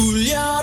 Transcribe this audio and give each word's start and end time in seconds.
울 0.00 0.59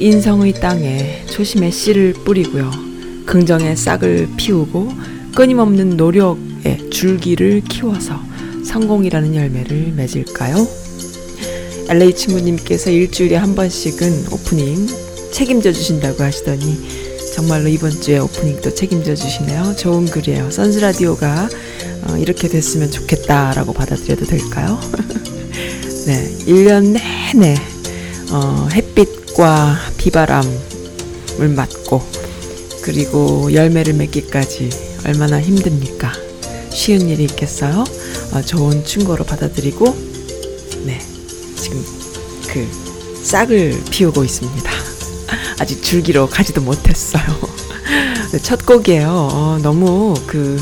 인성의 0.00 0.54
땅에 0.54 1.26
초심의 1.26 1.70
씨를 1.70 2.14
뿌리고요. 2.24 2.70
긍정의 3.26 3.76
싹을 3.76 4.30
피우고 4.36 4.90
끊임없는 5.34 5.98
노력의 5.98 6.88
줄기를 6.90 7.60
키워서 7.68 8.18
성공이라는 8.64 9.34
열매를 9.34 9.92
맺을까요? 9.92 10.66
LA 11.90 12.14
친구님께서 12.14 12.90
일주일에 12.90 13.36
한 13.36 13.54
번씩은 13.54 14.32
오프닝 14.32 14.86
책임져 15.32 15.70
주신다고 15.70 16.24
하시더니 16.24 16.78
정말로 17.34 17.68
이번 17.68 17.90
주에 17.90 18.18
오프닝도 18.18 18.74
책임져 18.74 19.14
주시네요. 19.14 19.76
좋은 19.76 20.06
글이에요. 20.06 20.50
선즈라디오가 20.50 21.48
어, 22.08 22.16
이렇게 22.16 22.48
됐으면 22.48 22.90
좋겠다라고 22.90 23.74
받아들여도 23.74 24.24
될까요? 24.24 24.80
네, 26.06 26.36
1년 26.46 26.98
내내 27.34 27.54
어, 28.30 28.68
햇빛과 28.72 29.89
비바람을 30.00 31.48
맞고 31.54 32.02
그리고 32.82 33.52
열매를 33.52 33.92
맺기까지 33.94 34.70
얼마나 35.04 35.40
힘듭니까? 35.40 36.10
쉬운 36.70 37.08
일이 37.08 37.24
있겠어요? 37.24 37.84
어, 38.32 38.40
좋은 38.40 38.82
충고로 38.82 39.24
받아들이고 39.24 39.94
네, 40.86 40.98
지금 41.54 41.84
그 42.48 42.66
싹을 43.22 43.78
피우고 43.90 44.24
있습니다. 44.24 44.70
아직 45.60 45.82
줄기로 45.82 46.26
가지도 46.28 46.62
못했어요. 46.62 47.22
네, 48.32 48.38
첫 48.40 48.64
곡이에요. 48.64 49.08
어, 49.10 49.58
너무 49.62 50.14
그 50.26 50.58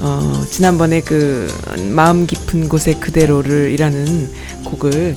어, 0.00 0.44
지난번에 0.50 1.00
그 1.00 1.48
마음 1.92 2.26
깊은 2.26 2.68
곳에 2.68 2.94
그대로를 2.94 3.70
이라는 3.70 4.30
곡을 4.64 5.16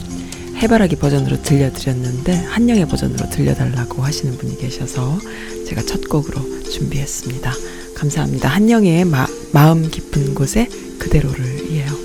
해바라기 0.62 0.98
버전으로 0.98 1.42
들려드렸는데 1.42 2.34
한영의 2.34 2.88
버전으로 2.88 3.30
들려달라고 3.30 4.04
하시는 4.04 4.38
분이 4.38 4.58
계셔서 4.58 5.18
제가 5.66 5.82
첫 5.84 6.10
곡으로 6.10 6.42
준비했습니다. 6.64 7.54
감사합니다. 7.96 8.50
한영의 8.50 9.06
마, 9.06 9.26
마음 9.54 9.90
깊은 9.90 10.36
곳에 10.36 10.68
그대로를 11.00 11.72
이에요. 11.72 11.99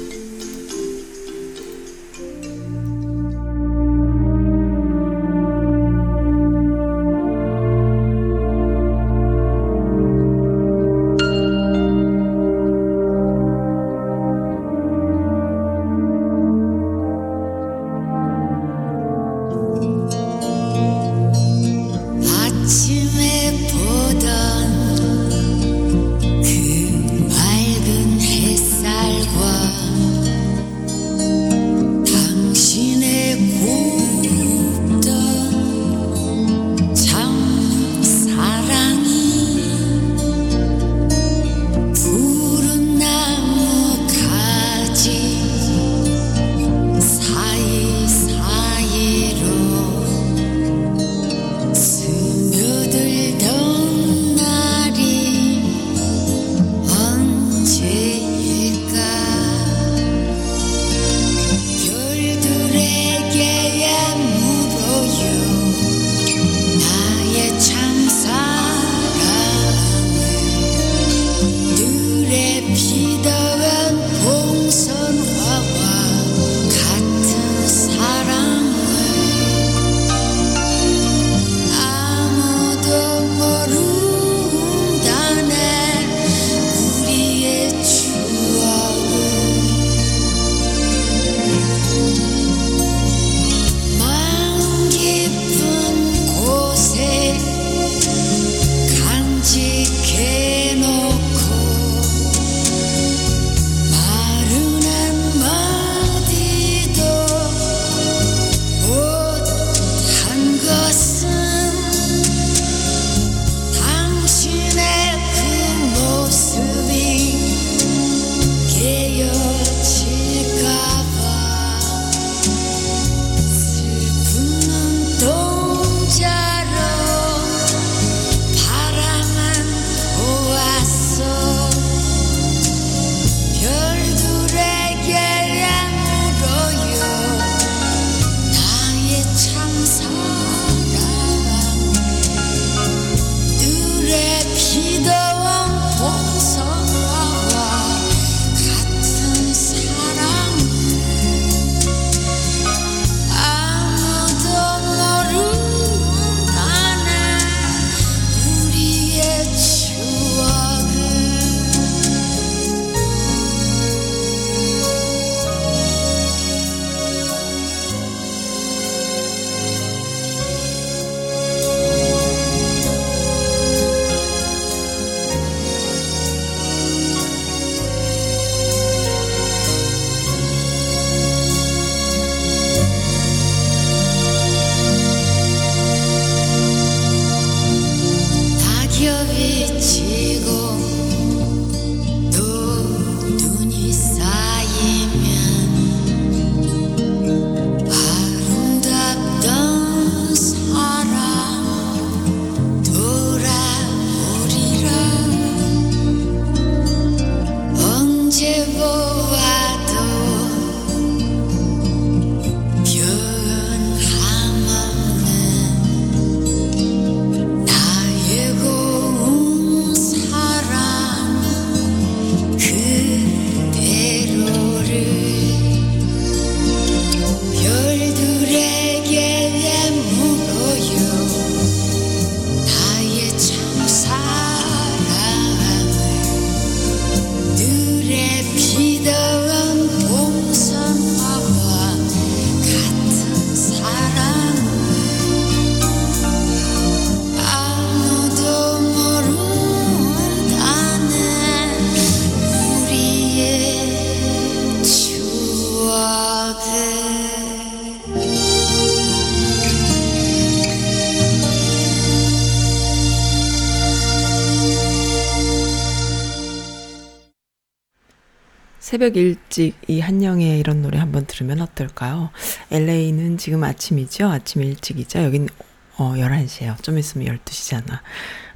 새벽 268.94 269.16
일찍 269.16 269.75
이 269.88 269.99
한영의 269.99 270.61
이런 270.61 270.80
노래 270.80 271.00
한번 271.00 271.26
들으면 271.26 271.61
어떨까요? 271.61 272.30
LA는 272.70 273.38
지금 273.38 273.64
아침이죠? 273.64 274.28
아침 274.28 274.62
일찍이죠? 274.62 275.18
여긴 275.25 275.49
어, 275.96 276.12
11시에요. 276.12 276.80
좀 276.80 276.96
있으면 276.96 277.26
12시잖아. 277.26 277.99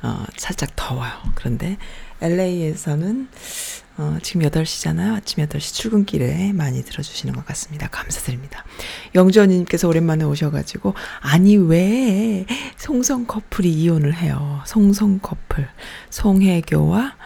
어, 0.02 0.24
살짝 0.36 0.76
더워요. 0.76 1.10
그런데 1.34 1.76
LA에서는 2.20 3.26
어, 3.96 4.18
지금 4.22 4.42
8시잖아요. 4.42 5.16
아침 5.16 5.44
8시 5.44 5.74
출근길에 5.74 6.52
많이 6.52 6.84
들어주시는 6.84 7.34
것 7.34 7.44
같습니다. 7.46 7.88
감사드립니다. 7.88 8.64
영주언니님께서 9.16 9.88
오랜만에 9.88 10.24
오셔가지고, 10.24 10.94
아니, 11.18 11.56
왜 11.56 12.46
송성 12.76 13.26
커플이 13.26 13.68
이혼을 13.72 14.14
해요? 14.14 14.62
송성 14.66 15.18
커플. 15.20 15.66
송혜교와 16.10 17.16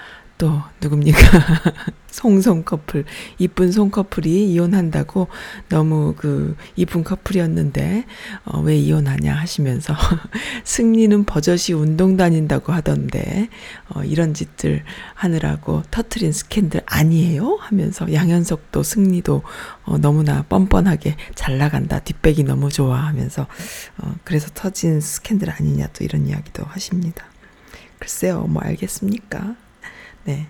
또 0.42 0.60
누굽니까? 0.80 1.18
송송 2.10 2.64
커플. 2.64 3.04
이쁜 3.38 3.70
송 3.70 3.92
커플이 3.92 4.52
이혼한다고 4.52 5.28
너무 5.68 6.14
그 6.16 6.56
이쁜 6.74 7.04
커플이었는데 7.04 8.04
어, 8.46 8.58
왜 8.58 8.76
이혼하냐 8.76 9.32
하시면서 9.36 9.94
승리는 10.64 11.24
버젓이 11.26 11.74
운동 11.74 12.16
다닌다고 12.16 12.72
하던데 12.72 13.50
어, 13.90 14.02
이런 14.02 14.34
짓들 14.34 14.82
하느라고 15.14 15.84
터트린 15.92 16.32
스캔들 16.32 16.80
아니에요? 16.86 17.58
하면서 17.60 18.12
양현석도 18.12 18.82
승리도 18.82 19.42
어, 19.84 19.98
너무나 19.98 20.42
뻔뻔하게 20.48 21.14
잘 21.36 21.58
나간다. 21.58 22.00
뒷백이 22.00 22.42
너무 22.42 22.68
좋아 22.68 22.98
하면서 22.98 23.46
어, 23.98 24.12
그래서 24.24 24.50
터진 24.52 25.00
스캔들 25.00 25.50
아니냐 25.50 25.86
또 25.92 26.02
이런 26.02 26.26
이야기도 26.26 26.64
하십니다. 26.64 27.26
글쎄요, 28.00 28.40
뭐 28.48 28.60
알겠습니까? 28.64 29.54
네. 30.24 30.46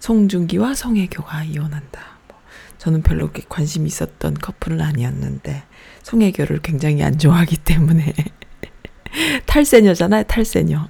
송중기와 0.00 0.74
송혜교가 0.74 1.44
이혼한다. 1.44 2.00
뭐 2.28 2.38
저는 2.78 3.02
별로 3.02 3.30
관심이 3.48 3.86
있었던 3.86 4.34
커플은 4.34 4.80
아니었는데 4.80 5.64
송혜교를 6.02 6.60
굉장히 6.62 7.02
안 7.02 7.18
좋아하기 7.18 7.56
때문에 7.58 8.14
탈세녀잖아요, 9.46 10.24
탈세녀. 10.24 10.88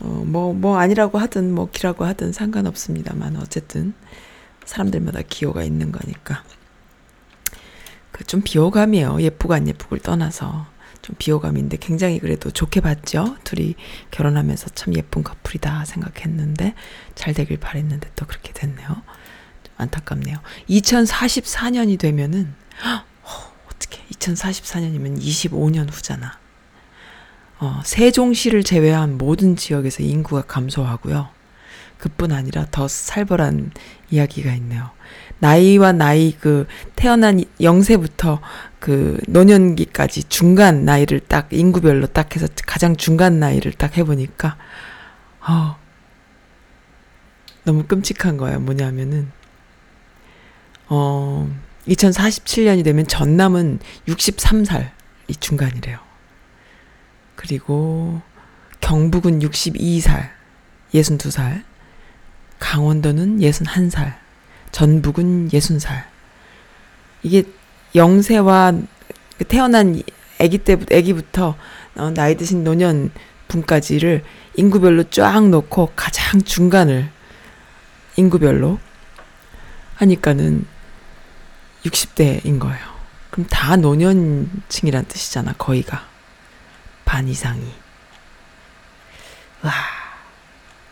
어, 0.00 0.06
뭐, 0.26 0.52
뭐 0.52 0.78
아니라고 0.78 1.18
하든 1.18 1.54
뭐 1.54 1.70
기라고 1.70 2.04
하든 2.04 2.32
상관없습니다만 2.32 3.36
어쨌든 3.36 3.94
사람들마다 4.64 5.20
기호가 5.28 5.62
있는 5.62 5.92
거니까. 5.92 6.42
그 8.12 8.24
좀 8.24 8.40
비호감이에요. 8.42 9.20
예쁘고 9.20 9.54
안 9.54 9.68
예쁘고를 9.68 10.02
떠나서. 10.02 10.66
좀 11.02 11.16
비호감인데 11.18 11.78
굉장히 11.78 12.20
그래도 12.20 12.50
좋게 12.50 12.80
봤죠. 12.80 13.36
둘이 13.42 13.74
결혼하면서 14.12 14.70
참 14.70 14.94
예쁜 14.94 15.24
커플이다 15.24 15.84
생각했는데 15.84 16.74
잘 17.16 17.34
되길 17.34 17.58
바랬는데 17.58 18.10
또 18.14 18.24
그렇게 18.26 18.52
됐네요. 18.52 18.86
좀 18.88 19.74
안타깝네요. 19.76 20.38
2044년이 20.70 21.98
되면은 21.98 22.54
어, 22.84 23.04
어떻게 23.68 24.00
2044년이면 24.14 25.20
25년 25.20 25.92
후잖아. 25.92 26.38
어, 27.58 27.80
세종시를 27.84 28.62
제외한 28.62 29.18
모든 29.18 29.56
지역에서 29.56 30.04
인구가 30.04 30.42
감소하고요. 30.42 31.28
그뿐 31.98 32.32
아니라 32.32 32.66
더 32.70 32.88
살벌한 32.88 33.70
이야기가 34.10 34.52
있네요. 34.54 34.90
나이와 35.38 35.92
나이 35.92 36.32
그 36.32 36.66
태어난 36.96 37.44
0세부터 37.60 38.40
그 38.82 39.16
노년기까지 39.28 40.24
중간 40.24 40.84
나이를 40.84 41.20
딱 41.20 41.52
인구별로 41.52 42.08
딱 42.08 42.34
해서 42.34 42.48
가장 42.66 42.96
중간 42.96 43.38
나이를 43.38 43.70
딱 43.70 43.96
해보니까 43.96 44.56
어 45.38 45.76
너무 47.62 47.84
끔찍한 47.84 48.38
거예요. 48.38 48.58
뭐냐면은 48.58 49.30
어 50.88 51.48
2047년이 51.86 52.82
되면 52.82 53.06
전남은 53.06 53.78
63살 54.08 54.90
이 55.28 55.36
중간이래요. 55.36 56.00
그리고 57.36 58.20
경북은 58.80 59.38
62살, 59.38 60.28
62살, 60.92 61.62
강원도는 62.58 63.38
61살, 63.38 64.16
전북은 64.72 65.50
60살. 65.50 66.02
이게 67.22 67.44
영세와 67.94 68.72
그 69.38 69.44
태어난 69.44 70.00
아기 70.40 70.58
때부터 70.58 70.96
아기부터 70.96 71.56
어, 71.96 72.10
나이 72.10 72.36
드신 72.36 72.64
노년 72.64 73.10
분까지를 73.48 74.24
인구별로 74.56 75.04
쫙 75.10 75.48
놓고 75.48 75.92
가장 75.94 76.42
중간을 76.42 77.10
인구별로 78.16 78.78
하니까는 79.96 80.66
60대인 81.84 82.58
거예요. 82.58 82.92
그럼 83.30 83.46
다 83.48 83.76
노년층이란 83.76 85.06
뜻이잖아, 85.06 85.54
거의가. 85.54 86.06
반 87.04 87.28
이상이. 87.28 87.62
와. 89.62 89.72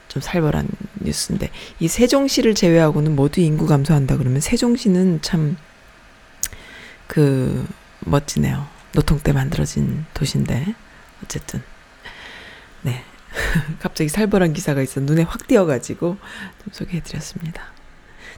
좀 0.09 0.21
살벌한 0.21 0.67
뉴스인데 1.03 1.51
이 1.79 1.87
세종시를 1.87 2.57
제외하고는 2.57 3.15
모두 3.15 3.41
인구 3.41 3.67
감소한다 3.67 4.17
그러면 4.17 4.41
세종시는 4.41 5.23
참 5.23 5.57
그 7.11 7.67
멋지네요. 8.07 8.69
노통 8.93 9.19
때 9.19 9.33
만들어진 9.33 10.05
도시인데 10.15 10.77
어쨌든 11.25 11.61
네 12.83 13.03
갑자기 13.81 14.09
살벌한 14.09 14.53
기사가 14.53 14.81
있어 14.81 15.01
눈에 15.01 15.23
확 15.23 15.49
띄어가지고 15.49 16.17
좀 16.63 16.73
소개해드렸습니다. 16.73 17.65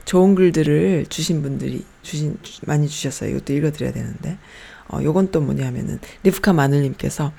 좋은 0.05 0.33
글들을 0.33 1.05
주신 1.07 1.43
분들이 1.43 1.85
주신 2.01 2.39
많이 2.65 2.89
주셨어요. 2.89 3.29
이것도 3.29 3.53
읽어드려야 3.53 3.93
되는데 3.93 4.39
어 4.91 5.03
요건 5.03 5.29
또 5.29 5.39
뭐냐면은 5.39 5.99
리프카 6.23 6.53
마늘님께서 6.53 7.31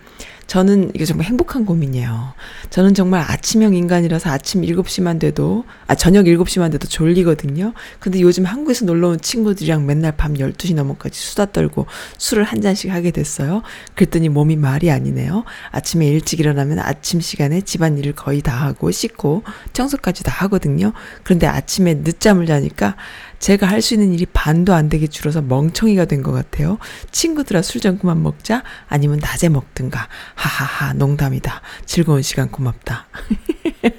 저는 0.47 0.91
이게 0.95 1.05
정말 1.05 1.27
행복한 1.27 1.65
고민이에요. 1.65 2.35
저는 2.71 2.95
정말 2.95 3.25
아침형 3.29 3.75
인간이라서 3.75 4.31
아침 4.31 4.63
7시만 4.63 5.19
돼도, 5.19 5.65
아, 5.87 5.95
저녁 5.95 6.25
7시만 6.25 6.71
돼도 6.73 6.87
졸리거든요. 6.89 7.73
근데 7.99 8.21
요즘 8.21 8.45
한국에서 8.45 8.85
놀러 8.85 9.09
온 9.09 9.21
친구들이랑 9.21 9.87
맨날 9.87 10.13
밤 10.17 10.35
12시 10.35 10.75
넘어까지 10.75 11.19
수다 11.19 11.47
떨고 11.47 11.87
술을 12.19 12.45
한 12.45 12.61
잔씩 12.61 12.91
하게 12.91 13.11
됐어요. 13.11 13.63
그랬더니 13.95 14.29
몸이 14.29 14.57
말이 14.57 14.91
아니네요. 14.91 15.45
아침에 15.71 16.07
일찍 16.07 16.41
일어나면 16.41 16.79
아침 16.79 17.21
시간에 17.21 17.61
집안일을 17.61 18.15
거의 18.15 18.43
다 18.43 18.55
하고 18.55 18.91
씻고 18.91 19.43
청소까지 19.73 20.25
다 20.25 20.33
하거든요. 20.45 20.93
그런데 21.23 21.47
아침에 21.47 21.95
늦잠을 21.95 22.47
자니까 22.47 22.97
제가 23.45 23.69
할 23.69 23.83
수 23.83 23.93
있는 23.93 24.15
일이 24.15 24.25
반도 24.25 24.73
안 24.73 24.89
되게 24.89 25.07
줄어서 25.07 25.43
멍청이가 25.43 26.07
된 26.07 26.23
것 26.23 26.33
같아요. 26.33 26.79
친구들아 27.11 27.61
술 27.61 27.83
좀 27.83 27.99
그만 27.99 28.23
먹자. 28.23 28.63
아니면 28.89 29.19
낮에 29.21 29.51
먹든가. 29.51 30.09
하하하, 30.35 30.95
농담이다. 30.95 31.61
즐거운 31.85 32.23
시간 32.23 32.51
고맙다. 32.51 33.07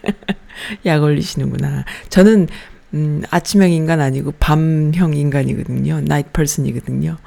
약 0.87 1.03
올리시는구나. 1.03 1.85
저는, 2.09 2.47
음, 2.95 3.21
아침형 3.29 3.69
인간 3.69 4.01
아니고 4.01 4.31
밤형 4.39 5.13
인간이거든요. 5.13 6.01
나이트 6.01 6.29
펄슨이거든요. 6.33 7.17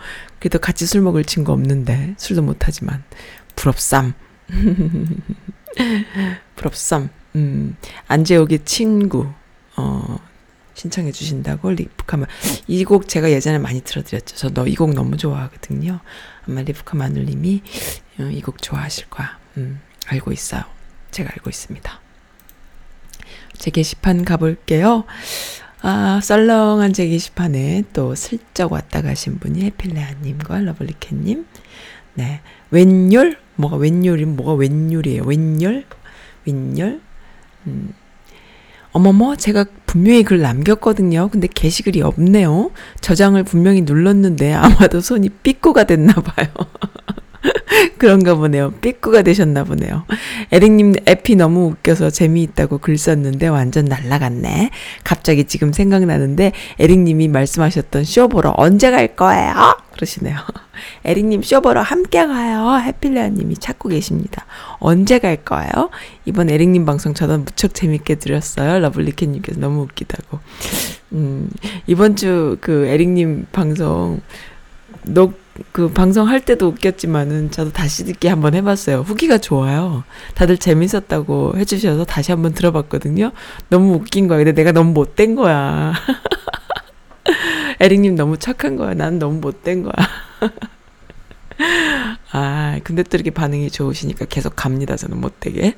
그래도 0.40 0.58
같이 0.58 0.86
술 0.86 1.02
먹을 1.02 1.22
친구 1.22 1.52
없는데, 1.52 2.16
술도 2.18 2.42
못하지만, 2.42 3.04
부럽쌈. 3.54 4.14
부럽쌈. 6.56 7.10
음, 7.36 7.76
안재욱의 8.08 8.64
친구. 8.64 9.28
어, 9.76 10.18
신청해 10.78 11.10
주신다고 11.10 11.70
리프카마 11.72 12.26
이곡 12.68 13.08
제가 13.08 13.30
예전에 13.32 13.58
많이 13.58 13.80
틀어드렸죠. 13.80 14.36
저 14.36 14.50
너 14.50 14.64
이 14.68 14.76
곡 14.76 14.94
너무 14.94 15.16
좋아하거든요. 15.16 15.98
아마 16.46 16.62
리프카 16.62 16.96
마눌님이 16.96 17.62
어, 18.20 18.22
이곡 18.22 18.62
좋아하실 18.62 19.06
거야. 19.10 19.38
음, 19.56 19.80
알고 20.06 20.30
있어요. 20.30 20.62
제가 21.10 21.30
알고 21.32 21.50
있습니다. 21.50 22.00
제 23.58 23.70
게시판 23.72 24.24
가볼게요. 24.24 25.04
아, 25.82 26.20
썰렁한 26.22 26.92
제 26.92 27.08
게시판에 27.08 27.82
또 27.92 28.14
슬쩍 28.14 28.70
왔다 28.70 29.02
가신 29.02 29.40
분이 29.40 29.62
해필레아님과 29.64 30.60
러블리캣님. 30.60 31.44
네. 32.14 32.40
웬열? 32.70 33.36
뭐가 33.56 33.76
웬열이 33.76 34.24
뭐가 34.26 34.54
웬열이에요? 34.54 35.24
웬열? 35.24 35.86
웬열? 36.46 37.00
음. 37.66 37.94
어머머, 38.92 39.34
제가 39.36 39.64
분명히 39.88 40.22
글 40.22 40.40
남겼거든요. 40.40 41.30
근데 41.32 41.48
게시글이 41.52 42.02
없네요. 42.02 42.70
저장을 43.00 43.42
분명히 43.42 43.80
눌렀는데 43.80 44.52
아마도 44.52 45.00
손이 45.00 45.30
삐꾸가 45.42 45.84
됐나 45.84 46.12
봐요. 46.12 46.46
그런가 47.98 48.34
보네요. 48.34 48.72
삐꾸가 48.80 49.22
되셨나 49.22 49.64
보네요. 49.64 50.04
에릭님 50.52 50.94
에피 51.06 51.36
너무 51.36 51.66
웃겨서 51.66 52.10
재미있다고 52.10 52.78
글 52.78 52.98
썼는데 52.98 53.48
완전 53.48 53.84
날라갔네. 53.86 54.70
갑자기 55.04 55.44
지금 55.44 55.72
생각나는데 55.72 56.52
에릭님이 56.78 57.28
말씀하셨던 57.28 58.04
쇼 58.04 58.28
보러 58.28 58.54
언제 58.56 58.90
갈 58.90 59.14
거예요? 59.16 59.76
그러시네요. 59.92 60.36
에릭님 61.04 61.42
쇼 61.42 61.60
보러 61.60 61.82
함께 61.82 62.24
가요. 62.26 62.78
해필레아님이 62.80 63.56
찾고 63.56 63.88
계십니다. 63.88 64.46
언제 64.78 65.18
갈 65.18 65.36
거예요? 65.36 65.90
이번 66.24 66.50
에릭님 66.50 66.84
방송 66.84 67.14
저도 67.14 67.38
무척 67.38 67.74
재밌게 67.74 68.16
들었어요. 68.16 68.78
러블리캣님께서 68.78 69.58
너무 69.58 69.82
웃기다고. 69.82 70.38
음, 71.12 71.48
이번 71.86 72.16
주 72.16 72.58
그 72.60 72.86
에릭님 72.86 73.46
방송, 73.52 74.20
녹, 75.04 75.38
그 75.72 75.88
방송 75.90 76.28
할 76.28 76.40
때도 76.40 76.68
웃겼지만은 76.68 77.50
저도 77.50 77.72
다시 77.72 78.04
듣기 78.04 78.28
한번 78.28 78.54
해봤어요. 78.54 79.00
후기가 79.00 79.38
좋아요. 79.38 80.04
다들 80.34 80.58
재밌었다고 80.58 81.54
해주셔서 81.56 82.04
다시 82.04 82.30
한번 82.32 82.52
들어봤거든요. 82.52 83.32
너무 83.68 83.94
웃긴 83.94 84.28
거야. 84.28 84.38
근데 84.38 84.52
내가 84.52 84.72
너무 84.72 84.92
못된 84.92 85.34
거야. 85.34 85.92
에릭님 87.80 88.16
너무 88.16 88.38
착한 88.38 88.76
거야. 88.76 88.94
난 88.94 89.18
너무 89.18 89.40
못된 89.40 89.82
거야. 89.82 89.94
아, 92.30 92.78
근데 92.84 93.02
또 93.02 93.16
이렇게 93.16 93.30
반응이 93.30 93.70
좋으시니까 93.70 94.26
계속 94.26 94.54
갑니다. 94.54 94.96
저는 94.96 95.20
못되게. 95.20 95.74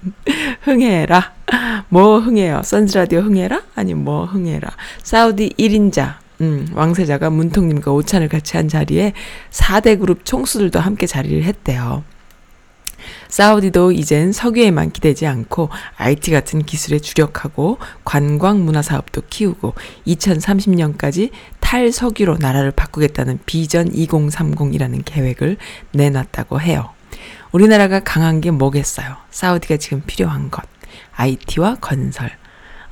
흥해라. 0.62 1.32
뭐 1.88 2.18
흥해요? 2.18 2.62
선즈라디오 2.64 3.20
흥해라? 3.20 3.62
아니, 3.74 3.94
뭐 3.94 4.24
흥해라? 4.24 4.70
사우디 5.02 5.54
1인자. 5.58 6.25
음, 6.40 6.68
왕세자가 6.74 7.30
문통님과 7.30 7.92
오찬을 7.92 8.28
같이 8.28 8.56
한 8.56 8.68
자리에 8.68 9.12
4대 9.50 9.98
그룹 9.98 10.24
총수들도 10.24 10.78
함께 10.78 11.06
자리를 11.06 11.42
했대요. 11.44 12.04
사우디도 13.28 13.92
이젠 13.92 14.32
석유에만 14.32 14.90
기대지 14.90 15.26
않고 15.26 15.68
IT 15.96 16.30
같은 16.30 16.62
기술에 16.62 16.98
주력하고 16.98 17.78
관광 18.04 18.64
문화 18.64 18.82
사업도 18.82 19.22
키우고 19.28 19.74
2030년까지 20.06 21.30
탈석유로 21.60 22.38
나라를 22.38 22.70
바꾸겠다는 22.70 23.40
비전 23.46 23.90
2030이라는 23.90 25.02
계획을 25.04 25.56
내놨다고 25.92 26.60
해요. 26.60 26.90
우리나라가 27.52 28.00
강한 28.00 28.40
게 28.40 28.50
뭐겠어요? 28.50 29.16
사우디가 29.30 29.76
지금 29.78 30.02
필요한 30.06 30.50
것. 30.50 30.64
IT와 31.16 31.76
건설. 31.76 32.30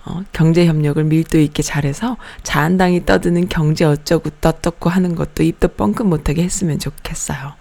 어, 0.07 0.23
경제 0.33 0.67
협력을 0.67 1.03
밀도 1.03 1.39
있게 1.41 1.63
잘해서 1.63 2.19
자한당이 2.43 3.07
떠드는 3.07 3.49
경제 3.49 3.85
어쩌고 3.85 4.31
떳떳고 4.41 4.91
하는 4.91 5.15
것도 5.15 5.43
입도 5.43 5.69
뻥끗 5.69 6.07
못하게 6.07 6.43
했으면 6.43 6.79
좋겠어요. 6.79 7.55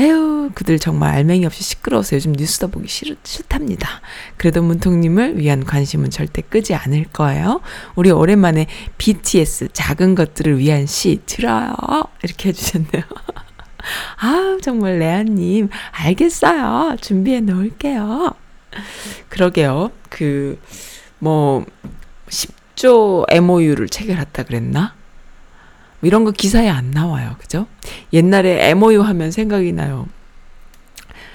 에휴, 0.00 0.50
그들 0.54 0.78
정말 0.78 1.14
알맹이 1.14 1.46
없이 1.46 1.64
시끄러워서 1.64 2.16
요즘 2.16 2.32
뉴스도 2.32 2.68
보기 2.68 2.88
싫, 2.88 3.16
싫답니다. 3.24 4.00
그래도 4.36 4.62
문통님을 4.62 5.38
위한 5.38 5.64
관심은 5.64 6.10
절대 6.10 6.42
끄지 6.42 6.74
않을 6.74 7.06
거예요. 7.12 7.60
우리 7.96 8.10
오랜만에 8.10 8.66
BTS 8.98 9.68
작은 9.72 10.14
것들을 10.14 10.58
위한 10.58 10.86
시 10.86 11.20
들어요. 11.24 11.74
이렇게 12.22 12.50
해주셨네요. 12.50 13.02
아, 14.20 14.58
정말 14.62 14.98
레아님, 14.98 15.70
알겠어요. 15.92 16.96
준비해 17.00 17.40
놓을게요. 17.40 18.34
그러게요. 19.30 19.90
그, 20.10 20.60
뭐 21.18 21.64
10조 22.28 23.26
MOU를 23.30 23.88
체결했다 23.88 24.44
그랬나? 24.44 24.94
뭐 26.00 26.06
이런 26.06 26.24
거 26.24 26.30
기사에 26.30 26.68
안 26.68 26.90
나와요. 26.90 27.34
그죠? 27.38 27.66
옛날에 28.12 28.70
MOU 28.70 29.00
하면 29.02 29.30
생각이 29.30 29.72
나요. 29.72 30.06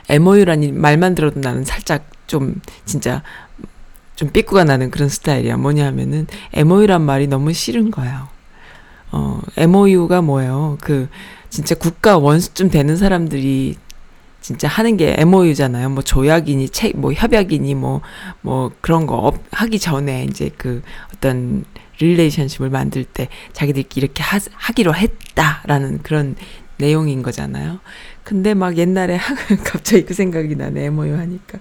MOU라니 0.10 0.72
말만 0.72 1.16
들어도 1.16 1.40
나는 1.40 1.64
살짝 1.64 2.06
좀 2.28 2.62
진짜 2.86 3.24
좀 4.16 4.30
삐꾸가 4.30 4.64
나는 4.64 4.92
그런 4.92 5.10
스타일이야. 5.10 5.58
뭐냐 5.58 5.86
하면은 5.88 6.28
MOU란 6.54 7.02
말이 7.02 7.28
너무 7.28 7.54
싫은 7.54 7.92
거예요. 7.92 8.28
어, 9.12 9.42
MOU가 9.58 10.22
뭐예요? 10.22 10.78
그 10.82 11.08
진짜 11.50 11.76
국가 11.76 12.18
원수쯤 12.18 12.70
되는 12.70 12.98
사람들이 12.98 13.76
진짜 14.44 14.68
하는 14.68 14.98
게 14.98 15.16
MOU잖아요. 15.20 15.90
뭐 15.90 16.04
조약이니 16.04 16.70
책, 16.70 16.98
뭐 17.00 17.14
협약이니 17.14 17.76
뭐, 17.76 18.02
뭐 18.42 18.72
그런 18.82 19.08
거 19.08 19.16
업, 19.16 19.40
하기 19.52 19.80
전에 19.80 20.26
이제 20.26 20.52
그 20.58 20.82
어떤 21.16 21.64
relationship을 22.00 22.70
만들 22.70 23.06
때 23.06 23.30
자기들끼리 23.54 24.04
이렇게 24.04 24.22
하, 24.22 24.40
하기로 24.52 24.96
했다라는 24.96 26.04
그런 26.04 26.36
내용인 26.78 27.24
거잖아요. 27.24 27.80
근데 28.26 28.54
막 28.54 28.78
옛날에 28.78 29.18
갑자기 29.64 30.04
그 30.04 30.14
생각이 30.14 30.58
나네, 30.58 30.88
MOU 30.88 31.18
하니까. 31.18 31.60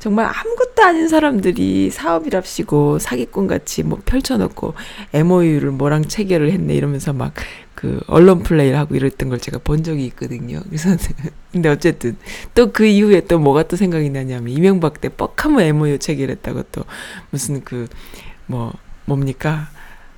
정말 0.00 0.26
아무것도 0.26 0.82
아닌 0.82 1.08
사람들이 1.08 1.90
사업이랍시고 1.90 2.98
사기꾼 2.98 3.46
같이 3.46 3.84
뭐 3.84 4.00
펼쳐놓고 4.04 4.74
MOU를 5.12 5.70
뭐랑 5.70 6.06
체결을 6.06 6.50
했네 6.50 6.74
이러면서 6.74 7.12
막 7.12 7.34
그 7.80 7.98
언론 8.08 8.42
플레이를 8.42 8.78
하고 8.78 8.94
이랬던 8.94 9.30
걸 9.30 9.38
제가 9.38 9.58
본 9.64 9.82
적이 9.82 10.04
있거든요. 10.06 10.60
그래서 10.66 10.90
근데 11.50 11.70
어쨌든 11.70 12.14
또 12.54 12.72
그 12.72 12.84
이후에 12.84 13.22
또 13.22 13.38
뭐가 13.38 13.62
또 13.62 13.76
생각이 13.76 14.10
나냐면 14.10 14.50
이명박 14.50 15.00
때 15.00 15.08
뻑하면 15.08 15.62
MOU 15.62 15.98
체결했다고 15.98 16.64
또 16.72 16.84
무슨 17.30 17.64
그 17.64 17.86
뭐 18.50 18.72
뭡니까 19.04 19.68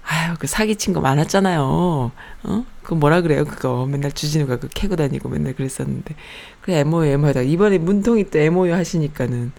아유, 0.04 0.34
그 0.38 0.46
사기친 0.46 0.92
거 0.92 1.00
많았잖아요. 1.00 2.12
어? 2.42 2.64
그 2.82 2.94
뭐라 2.94 3.20
그래요? 3.22 3.44
그거 3.44 3.86
맨날 3.86 4.10
주진우가 4.12 4.56
그 4.58 4.68
캐고 4.68 4.96
다니고 4.96 5.28
맨날 5.28 5.54
그랬었는데. 5.54 6.14
그 6.60 6.72
MOU, 6.72 7.04
MOU다. 7.04 7.42
이번에 7.42 7.78
문통이 7.78 8.30
또 8.30 8.38
MOU 8.38 8.72
하시니까는, 8.72 9.52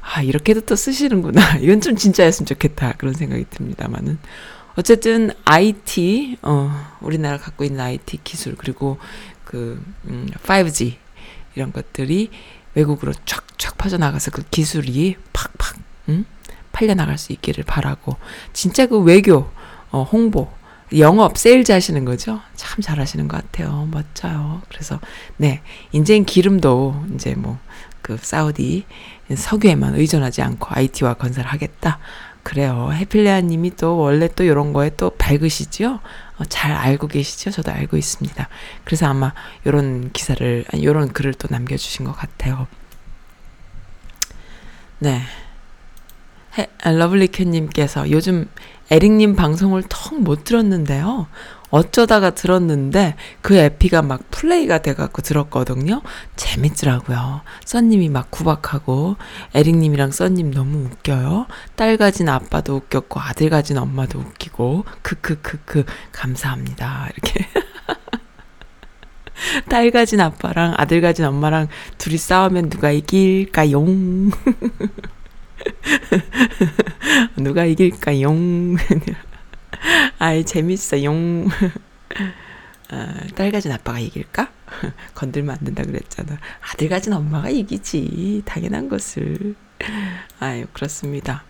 아, 0.00 0.22
이렇게도 0.22 0.62
또 0.62 0.76
쓰시는구나. 0.76 1.58
이건 1.58 1.80
좀 1.80 1.96
진짜였으면 1.96 2.46
좋겠다. 2.46 2.94
그런 2.96 3.14
생각이 3.14 3.46
듭니다만은. 3.50 4.18
어쨌든, 4.76 5.32
IT, 5.44 6.38
어, 6.42 6.70
우리나라 7.00 7.36
갖고 7.36 7.64
있는 7.64 7.80
IT 7.80 8.20
기술, 8.22 8.54
그리고 8.56 8.98
그, 9.44 9.82
음, 10.06 10.28
5G, 10.44 10.94
이런 11.56 11.72
것들이 11.72 12.30
외국으로 12.74 13.12
쫙쫙 13.24 13.76
퍼져나가서 13.76 14.30
그 14.30 14.42
기술이 14.48 15.16
팍팍, 15.32 15.76
음? 16.10 16.24
팔려나갈 16.70 17.18
수 17.18 17.32
있기를 17.32 17.64
바라고. 17.64 18.16
진짜 18.52 18.86
그 18.86 19.00
외교, 19.00 19.50
어, 19.90 20.02
홍보, 20.02 20.50
영업, 20.96 21.36
세일즈 21.36 21.72
하시는 21.72 22.04
거죠? 22.04 22.40
참 22.54 22.80
잘하시는 22.80 23.28
것 23.28 23.36
같아요. 23.42 23.88
멋져요. 23.90 24.62
그래서, 24.68 25.00
네. 25.36 25.60
이젠 25.92 26.24
기름도 26.24 27.06
이제 27.14 27.34
뭐, 27.34 27.58
그, 28.02 28.16
사우디 28.20 28.86
석유에만 29.34 29.96
의존하지 29.96 30.42
않고 30.42 30.68
IT와 30.70 31.14
건설하겠다. 31.14 31.98
그래요. 32.42 32.90
해필레아 32.94 33.42
님이 33.42 33.76
또 33.76 33.98
원래 33.98 34.26
또 34.34 34.42
이런 34.42 34.72
거에 34.72 34.90
또 34.96 35.10
밝으시죠? 35.10 36.00
어, 36.38 36.44
잘 36.48 36.72
알고 36.72 37.08
계시죠? 37.08 37.50
저도 37.50 37.72
알고 37.72 37.98
있습니다. 37.98 38.48
그래서 38.84 39.06
아마 39.06 39.34
요런 39.66 40.12
기사를, 40.12 40.64
요런 40.82 41.12
글을 41.12 41.34
또 41.34 41.48
남겨주신 41.50 42.06
것 42.06 42.12
같아요. 42.12 42.66
네. 44.98 45.20
해, 46.56 46.68
아, 46.82 46.90
러블리캣님께서 46.90 48.10
요즘 48.10 48.48
에릭님 48.90 49.36
방송을 49.36 49.84
턱 49.88 50.18
못 50.18 50.44
들었는데요. 50.44 51.26
어쩌다가 51.70 52.30
들었는데 52.30 53.14
그 53.42 53.56
에피가 53.56 54.02
막 54.02 54.22
플레이가 54.30 54.78
돼갖고 54.78 55.22
들었거든요. 55.22 56.00
재밌더라고요. 56.36 57.42
써님이 57.64 58.08
막 58.08 58.30
구박하고 58.30 59.16
에릭님이랑 59.54 60.10
써님 60.10 60.52
너무 60.52 60.86
웃겨요. 60.86 61.46
딸 61.76 61.96
가진 61.98 62.28
아빠도 62.28 62.76
웃겼고 62.76 63.20
아들 63.20 63.50
가진 63.50 63.76
엄마도 63.76 64.18
웃기고 64.18 64.84
크크크크 65.02 65.84
감사합니다. 66.12 67.08
이렇게 67.12 67.46
딸 69.68 69.90
가진 69.90 70.20
아빠랑 70.20 70.74
아들 70.78 71.02
가진 71.02 71.26
엄마랑 71.26 71.68
둘이 71.98 72.16
싸우면 72.16 72.70
누가 72.70 72.90
이길까요? 72.90 73.84
누가 77.36 77.64
이길까요? 77.64 78.30
아이, 80.18 80.44
재밌어요. 80.44 81.12
아, 82.90 83.14
딸 83.34 83.50
가진 83.52 83.70
아빠가 83.72 83.98
이길까? 83.98 84.50
건들면 85.14 85.56
안 85.58 85.64
된다 85.64 85.82
그랬잖아. 85.82 86.38
아들 86.72 86.88
가진 86.88 87.12
엄마가 87.12 87.50
이기지. 87.50 88.42
당연한 88.44 88.88
것을. 88.88 89.54
아유, 90.40 90.66
그렇습니다. 90.72 91.44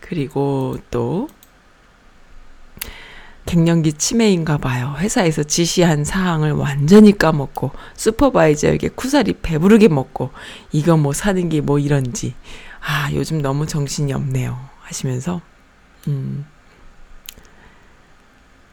그리고 0.00 0.78
또, 0.90 1.28
갱년기 3.46 3.92
치매인가 3.94 4.58
봐요. 4.58 4.96
회사에서 4.98 5.44
지시한 5.44 6.04
사항을 6.04 6.52
완전히 6.52 7.16
까먹고, 7.16 7.70
슈퍼바이저에게 7.96 8.88
쿠사리 8.88 9.34
배부르게 9.42 9.88
먹고, 9.88 10.30
이거 10.72 10.96
뭐 10.96 11.12
사는 11.12 11.48
게 11.48 11.60
뭐 11.60 11.78
이런지. 11.78 12.34
아, 12.88 13.10
요즘 13.12 13.42
너무 13.42 13.66
정신이 13.66 14.12
없네요. 14.12 14.56
하시면서, 14.82 15.40
음. 16.06 16.46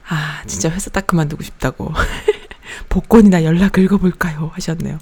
아, 0.08 0.43
진짜 0.46 0.70
회사 0.70 0.91
딱 0.91 1.08
그만두고 1.08 1.41
싶다고. 1.41 1.91
복권이나 2.89 3.43
연락 3.43 3.72
긁어볼까요? 3.72 4.51
하셨네요. 4.53 5.00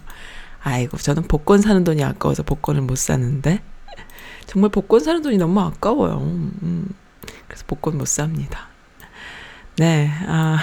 아이고, 0.64 0.96
저는 0.96 1.24
복권 1.24 1.60
사는 1.60 1.84
돈이 1.84 2.02
아까워서 2.06 2.44
복권을 2.44 2.84
못 2.84 2.98
사는데. 2.98 3.62
정말 4.46 4.72
복권 4.72 5.02
사는 5.02 5.22
돈이 5.22 5.38
너무 5.38 5.60
아까워요. 5.60 6.20
음, 6.22 6.88
그래서 7.50 7.66
복권 7.68 7.98
못 7.98 8.08
삽니다. 8.08 8.70
네, 9.78 10.10
아. 10.26 10.58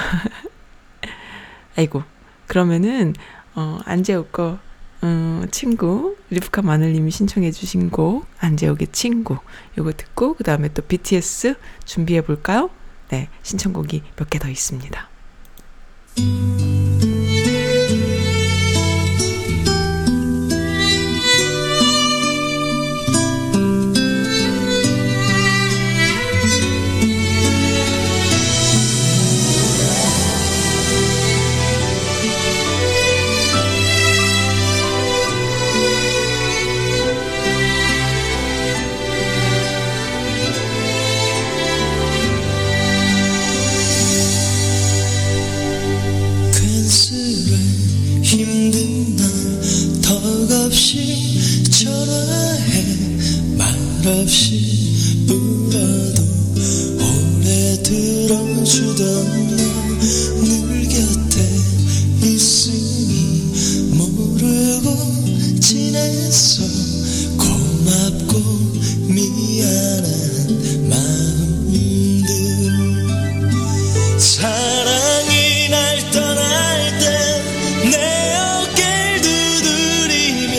아이고. 1.76 2.02
그러면은, 2.46 3.12
어, 3.54 3.78
안 3.84 4.02
재울 4.02 4.30
거 4.30 4.58
음, 5.04 5.46
친구 5.52 6.16
리프카 6.30 6.62
마늘님이 6.62 7.10
신청해 7.10 7.52
주신 7.52 7.90
곡 7.90 8.26
안재욱의 8.40 8.88
친구 8.92 9.38
요거 9.76 9.92
듣고 9.92 10.34
그 10.34 10.42
다음에 10.44 10.68
또 10.68 10.82
BTS 10.82 11.54
준비해 11.84 12.20
볼까요? 12.20 12.70
네 13.08 13.28
신청곡이 13.42 14.02
몇 14.16 14.28
개 14.28 14.38
더 14.38 14.48
있습니다. 14.48 15.08
없이 54.20 55.26
울어도 55.28 56.22
오래 56.98 57.82
들어주던 57.82 59.56
너 59.56 59.68
늘 60.42 60.88
곁에 60.88 61.36
있음이 62.26 63.12
모르고 63.96 64.88
지냈어. 65.60 66.62
고맙고 67.36 68.32
미안한 69.08 70.88
마음들. 70.88 72.28
사랑이 74.18 75.68
날 75.70 76.10
떠날 76.10 76.98
때 76.98 77.04
내 77.90 78.34
어깨를 78.34 79.22
두드리며 79.62 80.56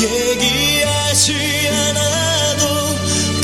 얘기하지 0.00 1.34
않아도 1.68 2.62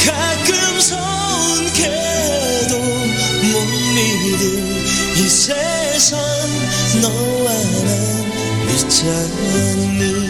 가끔 0.07 0.81
서운해도 0.81 2.75
못 2.79 3.55
믿은 3.95 4.43
이 5.17 5.19
세상 5.29 6.21
너와 7.03 7.51
난 7.53 7.91
있잖니 8.71 10.30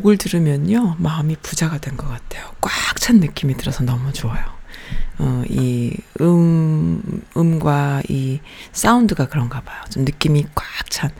곡을 0.00 0.16
들으면요, 0.18 0.96
마음이 0.98 1.36
부자가 1.42 1.78
된 1.78 1.96
것 1.96 2.08
같아요. 2.08 2.50
꽉 2.60 2.70
찬 3.00 3.18
느낌이 3.20 3.56
들어서 3.56 3.82
너무 3.82 4.12
좋아요. 4.12 4.44
어, 5.18 5.42
이 5.48 5.96
음, 6.20 7.22
음과 7.36 8.02
이 8.08 8.40
사운드가 8.72 9.28
그런가 9.28 9.60
봐요. 9.62 9.82
좀 9.90 10.04
느낌이 10.04 10.46
꽉 10.54 10.64
찬 10.90 11.10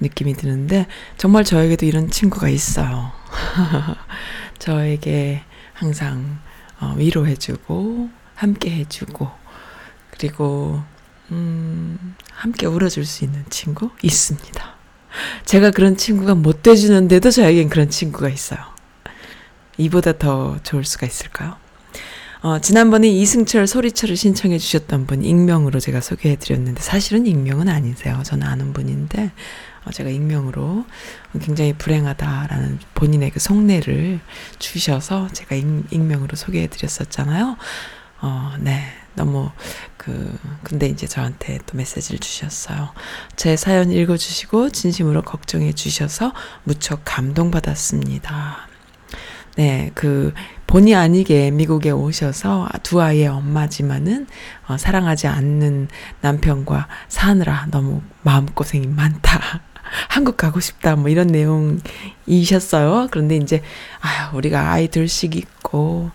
느낌이 0.00 0.34
드는데, 0.34 0.86
정말 1.16 1.44
저에게도 1.44 1.86
이런 1.86 2.10
친구가 2.10 2.48
있어요. 2.48 3.12
저에게 4.58 5.42
항상 5.74 6.38
어, 6.80 6.94
위로해주고, 6.96 8.10
함께 8.34 8.70
해주고, 8.70 9.30
그리고, 10.10 10.82
음, 11.30 12.16
함께 12.32 12.66
울어줄 12.66 13.06
수 13.06 13.24
있는 13.24 13.44
친구 13.48 13.90
있습니다. 14.02 14.74
제가 15.44 15.70
그런 15.70 15.96
친구가 15.96 16.34
못 16.34 16.62
돼주는데도 16.62 17.30
저에겐 17.30 17.68
그런 17.68 17.90
친구가 17.90 18.28
있어요. 18.28 18.60
이보다 19.78 20.12
더 20.18 20.58
좋을 20.62 20.84
수가 20.84 21.06
있을까요? 21.06 21.56
어, 22.42 22.58
지난번에 22.58 23.08
이승철 23.08 23.68
소리철을 23.68 24.16
신청해 24.16 24.58
주셨던 24.58 25.06
분 25.06 25.24
익명으로 25.24 25.78
제가 25.78 26.00
소개해 26.00 26.36
드렸는데 26.36 26.82
사실은 26.82 27.26
익명은 27.26 27.68
아니세요. 27.68 28.20
저는 28.24 28.46
아는 28.46 28.72
분인데 28.72 29.30
어, 29.84 29.90
제가 29.90 30.10
익명으로 30.10 30.84
굉장히 31.40 31.72
불행하다라는 31.72 32.80
본인의 32.94 33.30
그 33.30 33.38
속내를 33.38 34.20
주셔서 34.58 35.28
제가 35.32 35.54
익, 35.54 35.66
익명으로 35.90 36.34
소개해 36.36 36.66
드렸었잖아요. 36.66 37.56
어, 38.20 38.54
네. 38.58 39.01
너무 39.14 39.50
그 39.96 40.38
근데 40.62 40.86
이제 40.86 41.06
저한테 41.06 41.58
또 41.66 41.76
메시지를 41.76 42.18
주셨어요. 42.18 42.90
제 43.36 43.56
사연 43.56 43.90
읽어 43.90 44.16
주시고 44.16 44.70
진심으로 44.70 45.22
걱정해 45.22 45.72
주셔서 45.72 46.32
무척 46.64 47.02
감동받았습니다. 47.04 48.68
네, 49.56 49.90
그 49.94 50.32
본의 50.66 50.94
아니게 50.94 51.50
미국에 51.50 51.90
오셔서 51.90 52.68
두 52.82 53.02
아이의 53.02 53.28
엄마지만은 53.28 54.26
어, 54.66 54.78
사랑하지 54.78 55.26
않는 55.26 55.88
남편과 56.22 56.88
사느라 57.08 57.66
너무 57.70 58.00
마음고생이 58.22 58.86
많다. 58.86 59.60
한국 60.08 60.38
가고 60.38 60.60
싶다. 60.60 60.96
뭐 60.96 61.10
이런 61.10 61.26
내용이셨어요. 61.26 63.08
그런데 63.10 63.36
이제 63.36 63.62
아유, 64.00 64.34
우리가 64.34 64.72
아이 64.72 64.88
둘씩 64.88 65.36
있고 65.36 66.10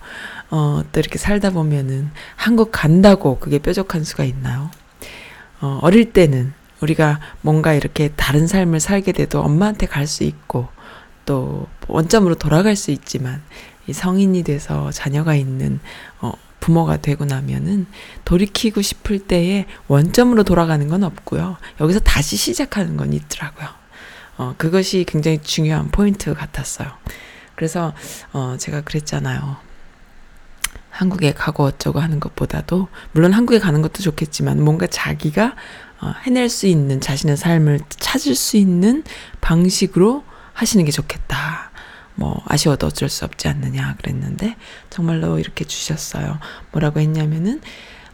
어, 0.49 0.81
또 0.91 0.99
이렇게 0.99 1.17
살다 1.17 1.49
보면은 1.51 2.09
한국 2.35 2.69
간다고 2.71 3.39
그게 3.39 3.59
뾰족한 3.59 4.03
수가 4.03 4.23
있나요? 4.23 4.71
어, 5.61 5.79
어릴 5.81 6.13
때는 6.13 6.53
우리가 6.81 7.19
뭔가 7.41 7.73
이렇게 7.73 8.09
다른 8.15 8.47
삶을 8.47 8.79
살게 8.79 9.11
돼도 9.11 9.41
엄마한테 9.41 9.87
갈 9.87 10.07
수 10.07 10.23
있고 10.23 10.67
또 11.25 11.67
원점으로 11.87 12.35
돌아갈 12.35 12.75
수 12.75 12.91
있지만 12.91 13.41
이 13.87 13.93
성인이 13.93 14.43
돼서 14.43 14.91
자녀가 14.91 15.35
있는 15.35 15.79
어, 16.21 16.33
부모가 16.59 16.97
되고 16.97 17.25
나면은 17.25 17.85
돌이키고 18.25 18.81
싶을 18.81 19.19
때에 19.19 19.65
원점으로 19.87 20.43
돌아가는 20.43 20.87
건 20.87 21.03
없고요. 21.03 21.57
여기서 21.81 21.99
다시 21.99 22.35
시작하는 22.37 22.95
건 22.97 23.13
있더라고요. 23.13 23.67
어, 24.37 24.53
그것이 24.57 25.05
굉장히 25.07 25.39
중요한 25.41 25.89
포인트 25.89 26.33
같았어요. 26.33 26.89
그래서 27.55 27.93
어, 28.33 28.55
제가 28.59 28.81
그랬잖아요. 28.81 29.57
한국에 30.97 31.31
가고 31.31 31.63
어쩌고 31.63 31.99
하는 31.99 32.19
것보다도 32.19 32.87
물론 33.11 33.33
한국에 33.33 33.59
가는 33.59 33.83
것도 33.83 34.01
좋겠지만 34.01 34.63
뭔가 34.63 34.87
자기가 34.87 35.55
어, 36.01 36.13
해낼 36.23 36.49
수 36.49 36.65
있는 36.65 36.99
자신의 36.99 37.37
삶을 37.37 37.81
찾을 37.89 38.33
수 38.33 38.57
있는 38.57 39.03
방식으로 39.39 40.23
하시는 40.53 40.83
게 40.85 40.91
좋겠다. 40.91 41.71
뭐 42.15 42.41
아쉬워도 42.47 42.87
어쩔 42.87 43.09
수 43.09 43.25
없지 43.25 43.47
않느냐 43.47 43.95
그랬는데 43.97 44.55
정말로 44.89 45.37
이렇게 45.37 45.65
주셨어요. 45.65 46.39
뭐라고 46.71 46.99
했냐면은 46.99 47.61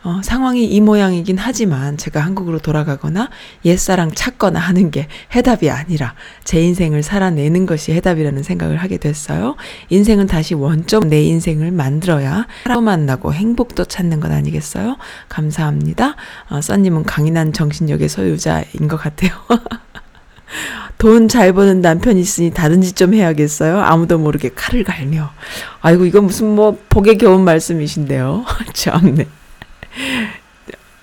어, 0.04 0.20
상황이 0.22 0.66
이 0.66 0.82
모양이긴 0.82 1.38
하지만 1.38 1.96
제가 1.96 2.20
한국으로 2.20 2.60
돌아가거나 2.60 3.30
옛사랑 3.64 4.12
찾거나 4.12 4.60
하는 4.60 4.92
게 4.92 5.08
해답이 5.34 5.70
아니라 5.70 6.14
제 6.44 6.62
인생을 6.62 7.04
살아내는 7.04 7.66
것이 7.66 7.94
해답이라는 7.94 8.44
생각을 8.44 8.78
하게 8.78 8.98
됐어요. 8.98 9.56
인생은 9.90 10.28
다시 10.28 10.56
원점 10.56 11.10
내 11.10 11.24
인생을 11.24 11.72
만들어야 11.72 12.48
사람 12.64 12.84
만나고 12.84 13.34
행복도 13.34 13.86
찾는 13.86 14.20
것 14.20 14.30
아니겠어요? 14.30 14.98
감사합니다. 15.30 16.16
어, 16.50 16.60
써님은 16.60 17.04
강인한 17.04 17.54
정신력의 17.54 18.10
소유자인 18.10 18.88
것 18.90 18.98
같아요. 18.98 19.32
돈잘 20.98 21.54
버는 21.54 21.82
남편 21.82 22.18
있으니 22.18 22.52
짓좀 22.82 23.14
해야겠어요. 23.14 23.80
아무도 23.80 24.18
모르게 24.18 24.50
칼을 24.54 24.84
갈며. 24.84 25.32
아이고, 25.82 26.06
이건 26.06 26.26
무슨 26.26 26.56
뭐, 26.56 26.78
복에 26.90 27.16
겨운 27.16 27.44
말씀이신데요. 27.44 28.46
참네. 28.74 29.28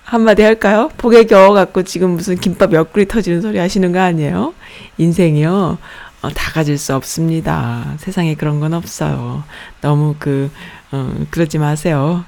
한마디 0.03 0.41
할까요? 0.41 0.91
복에 0.97 1.23
겨워갖고 1.23 1.83
지금 1.83 2.11
무슨 2.11 2.35
김밥 2.35 2.73
옆구리 2.73 3.07
터지는 3.07 3.41
소리 3.41 3.57
하시는 3.59 3.91
거 3.91 3.99
아니에요? 3.99 4.53
인생이요. 4.97 5.77
어, 6.21 6.29
다 6.29 6.51
가질 6.51 6.77
수 6.77 6.93
없습니다. 6.95 7.95
세상에 7.97 8.35
그런 8.35 8.59
건 8.59 8.73
없어요. 8.73 9.43
너무 9.79 10.15
그, 10.19 10.51
어, 10.91 11.13
그러지 11.31 11.57
마세요. 11.57 12.25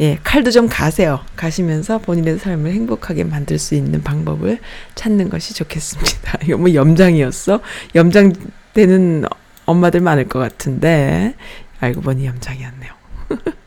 예, 0.00 0.18
칼도 0.22 0.50
좀 0.50 0.68
가세요. 0.68 1.20
가시면서 1.36 1.98
본인의 1.98 2.38
삶을 2.38 2.72
행복하게 2.72 3.24
만들 3.24 3.58
수 3.58 3.74
있는 3.74 4.02
방법을 4.02 4.58
찾는 4.94 5.30
것이 5.30 5.54
좋겠습니다. 5.54 6.38
이거 6.44 6.58
뭐 6.58 6.72
염장이었어? 6.74 7.60
염장 7.94 8.32
되는 8.74 9.24
엄마들 9.64 10.00
많을 10.00 10.28
것 10.28 10.38
같은데, 10.38 11.34
알고 11.80 12.00
보니 12.02 12.26
염장이었네요. 12.26 12.92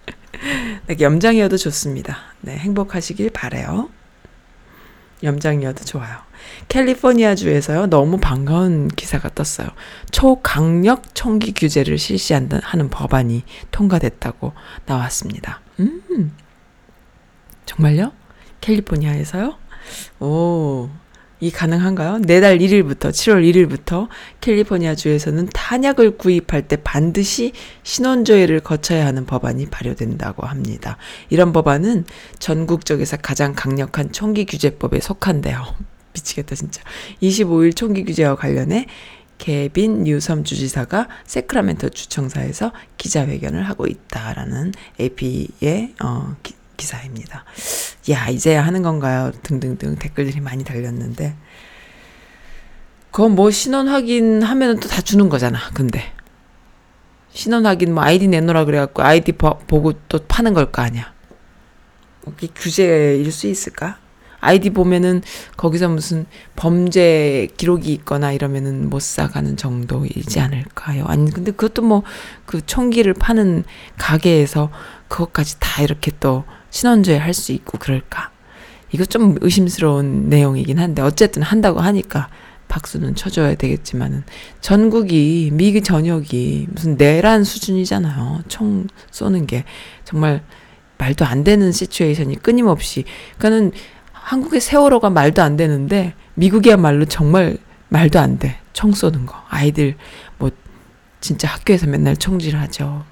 네, 0.87 0.97
염장이어도 0.99 1.57
좋습니다. 1.57 2.17
네, 2.41 2.57
행복하시길 2.57 3.29
바래요. 3.31 3.89
염장이어도 5.21 5.83
좋아요. 5.83 6.17
캘리포니아주에서요, 6.69 7.87
너무 7.87 8.17
반가운 8.17 8.87
기사가 8.87 9.29
떴어요. 9.29 9.67
초강력 10.11 11.13
총기 11.13 11.53
규제를 11.53 11.97
실시하는 11.97 12.89
법안이 12.89 13.43
통과됐다고 13.71 14.53
나왔습니다. 14.85 15.61
음, 15.79 16.33
정말요? 17.65 18.13
캘리포니아에서요? 18.61 19.57
오, 20.21 20.89
이 21.41 21.51
가능한가요? 21.51 22.19
내달 22.19 22.57
1일부터, 22.57 23.11
7월 23.11 23.49
1일부터 23.49 24.07
캘리포니아 24.41 24.95
주에서는 24.95 25.47
탄약을 25.53 26.17
구입할 26.17 26.67
때 26.67 26.75
반드시 26.75 27.53
신원조회를 27.83 28.59
거쳐야 28.59 29.05
하는 29.05 29.25
법안이 29.25 29.67
발효된다고 29.67 30.45
합니다. 30.45 30.97
이런 31.29 31.53
법안은 31.53 32.05
전국적에서 32.39 33.17
가장 33.17 33.53
강력한 33.55 34.11
총기 34.11 34.45
규제법에 34.45 34.99
속한데요. 34.99 35.75
미치겠다, 36.13 36.55
진짜. 36.55 36.81
25일 37.21 37.75
총기 37.75 38.03
규제와 38.03 38.35
관련해 38.35 38.87
케빈 39.37 40.03
뉴섬 40.03 40.43
주지사가 40.43 41.07
세크라멘토 41.25 41.89
주청사에서 41.89 42.73
기자회견을 42.97 43.63
하고 43.63 43.87
있다라는 43.87 44.73
AP의 44.99 45.93
어, 46.03 46.35
기, 46.43 46.53
기사입니다. 46.79 47.43
야, 48.09 48.29
이제야 48.29 48.65
하는 48.65 48.81
건가요? 48.81 49.31
등등등 49.43 49.97
댓글들이 49.97 50.39
많이 50.39 50.63
달렸는데. 50.63 51.35
그건 53.11 53.35
뭐 53.35 53.51
신원 53.51 53.87
확인하면은 53.87 54.79
또다 54.79 55.01
주는 55.01 55.29
거잖아, 55.29 55.59
근데. 55.73 56.13
신원 57.31 57.65
확인 57.65 57.93
뭐 57.93 58.03
아이디 58.03 58.27
내놓으라 58.27 58.65
그래갖고 58.65 59.03
아이디 59.03 59.33
보, 59.33 59.57
보고 59.67 59.93
또 60.07 60.19
파는 60.27 60.53
걸 60.53 60.71
거 60.71 60.81
아니야. 60.81 61.13
이게 62.27 62.47
규제일 62.55 63.31
수 63.31 63.47
있을까? 63.47 63.97
아이디 64.41 64.69
보면은 64.69 65.21
거기서 65.57 65.89
무슨 65.89 66.25
범죄 66.55 67.47
기록이 67.57 67.91
있거나 67.93 68.31
이러면은 68.31 68.89
못 68.89 69.01
사가는 69.01 69.57
정도이지 69.57 70.39
않을까요? 70.39 71.03
아니, 71.07 71.29
근데 71.29 71.51
그것도 71.51 71.81
뭐 71.81 72.03
그 72.45 72.65
총기를 72.65 73.13
파는 73.13 73.63
가게에서 73.97 74.71
그것까지 75.07 75.59
다 75.59 75.83
이렇게 75.83 76.11
또 76.19 76.45
신원조회 76.69 77.17
할 77.17 77.33
수 77.33 77.51
있고 77.51 77.77
그럴까? 77.77 78.31
이거 78.91 79.05
좀 79.05 79.37
의심스러운 79.41 80.29
내용이긴 80.29 80.79
한데 80.79 81.01
어쨌든 81.01 81.43
한다고 81.43 81.79
하니까 81.79 82.29
박수는 82.67 83.15
쳐줘야 83.15 83.55
되겠지만은 83.55 84.23
전국이 84.61 85.49
미국 85.53 85.81
전역이 85.83 86.67
무슨 86.71 86.97
내란 86.97 87.43
수준이잖아요. 87.43 88.43
총 88.47 88.87
쏘는 89.11 89.47
게 89.47 89.63
정말 90.05 90.43
말도 90.97 91.25
안 91.25 91.43
되는 91.43 91.71
시츄에이션이 91.71 92.35
끊임없이 92.37 93.05
그러니까는 93.37 93.71
한국의 94.11 94.61
세월호가 94.61 95.09
말도 95.09 95.41
안 95.41 95.57
되는데 95.57 96.13
미국이야말로 96.35 97.05
정말 97.05 97.57
말도 97.89 98.19
안 98.19 98.37
돼. 98.37 98.59
총 98.73 98.91
쏘는 98.93 99.25
거. 99.25 99.35
아이들 99.49 99.95
뭐 100.37 100.51
진짜 101.21 101.47
학교에서 101.47 101.87
맨날 101.87 102.15
총질하죠. 102.15 103.03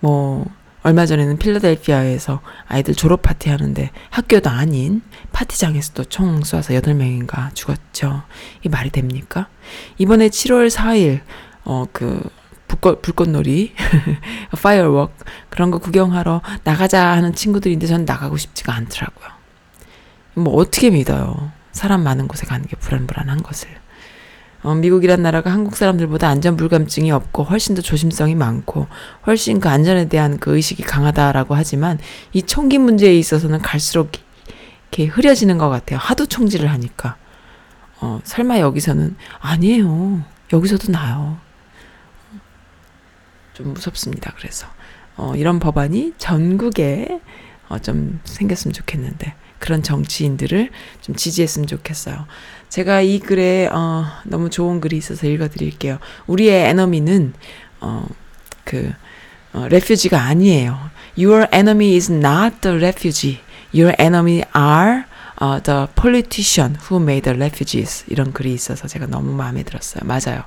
뭐 0.00 0.46
얼마 0.88 1.04
전에는 1.06 1.36
필라델피아에서 1.36 2.40
아이들 2.66 2.94
졸업 2.94 3.22
파티 3.22 3.50
하는데 3.50 3.90
학교도 4.10 4.48
아닌 4.48 5.02
파티장에서도 5.32 6.04
총 6.04 6.40
쏴서 6.40 6.80
8명인가 6.82 7.54
죽었죠. 7.54 8.22
이 8.64 8.68
말이 8.68 8.90
됩니까? 8.90 9.48
이번에 9.98 10.28
7월 10.28 10.70
4일 10.70 11.20
어 11.64 11.86
그 11.92 12.22
불꽃, 12.68 13.02
불꽃놀이, 13.02 13.72
firework, 14.62 15.24
그런 15.48 15.70
거 15.70 15.78
구경하러 15.78 16.42
나가자 16.64 17.12
하는 17.12 17.34
친구들인데 17.34 17.86
저는 17.86 18.04
나가고 18.04 18.36
싶지가 18.36 18.74
않더라고요. 18.74 19.28
뭐 20.34 20.54
어떻게 20.54 20.90
믿어요. 20.90 21.50
사람 21.72 22.02
많은 22.02 22.28
곳에 22.28 22.46
가는 22.46 22.66
게 22.66 22.76
불안불안한 22.76 23.42
것을. 23.42 23.68
어, 24.62 24.74
미국이란 24.74 25.22
나라가 25.22 25.52
한국 25.52 25.76
사람들보다 25.76 26.28
안전 26.28 26.56
불감증이 26.56 27.12
없고 27.12 27.44
훨씬 27.44 27.74
더 27.74 27.82
조심성이 27.82 28.34
많고 28.34 28.88
훨씬 29.26 29.60
그 29.60 29.68
안전에 29.68 30.08
대한 30.08 30.38
그 30.38 30.56
의식이 30.56 30.82
강하다라고 30.82 31.54
하지만 31.54 31.98
이 32.32 32.42
총기 32.42 32.78
문제에 32.78 33.16
있어서는 33.16 33.60
갈수록 33.60 34.10
이렇게 34.90 35.06
흐려지는 35.06 35.58
것 35.58 35.68
같아요. 35.68 35.98
하도 35.98 36.26
총질을 36.26 36.70
하니까. 36.70 37.16
어, 38.00 38.20
설마 38.24 38.58
여기서는 38.60 39.16
아니에요. 39.40 40.22
여기서도 40.52 40.90
나요. 40.90 41.38
좀 43.54 43.74
무섭습니다. 43.74 44.32
그래서 44.36 44.66
어, 45.16 45.34
이런 45.36 45.58
법안이 45.58 46.14
전국에 46.18 47.20
어, 47.68 47.78
좀 47.78 48.20
생겼으면 48.24 48.72
좋겠는데 48.72 49.34
그런 49.58 49.82
정치인들을 49.82 50.70
좀 51.00 51.14
지지했으면 51.14 51.66
좋겠어요. 51.66 52.26
제가 52.68 53.00
이 53.00 53.18
글에 53.18 53.68
어, 53.68 54.04
너무 54.24 54.50
좋은 54.50 54.80
글이 54.80 54.96
있어서 54.96 55.26
읽어드릴게요. 55.26 55.98
우리의 56.26 56.68
에너미는 56.68 57.32
어, 57.80 58.06
그 58.64 58.92
어, 59.52 59.66
레퓨지가 59.68 60.20
아니에요. 60.20 60.90
Your 61.18 61.48
enemy 61.52 61.94
is 61.94 62.12
not 62.12 62.56
the 62.60 62.76
refugee. 62.76 63.40
Your 63.74 63.94
enemy 63.98 64.42
are 64.56 65.04
uh, 65.40 65.62
the 65.62 65.86
politician 65.94 66.76
who 66.88 67.02
made 67.02 67.22
the 67.22 67.36
refugees. 67.36 68.04
이런 68.08 68.32
글이 68.32 68.52
있어서 68.52 68.86
제가 68.86 69.06
너무 69.06 69.32
마음에 69.32 69.62
들었어요. 69.62 70.02
맞아요. 70.04 70.44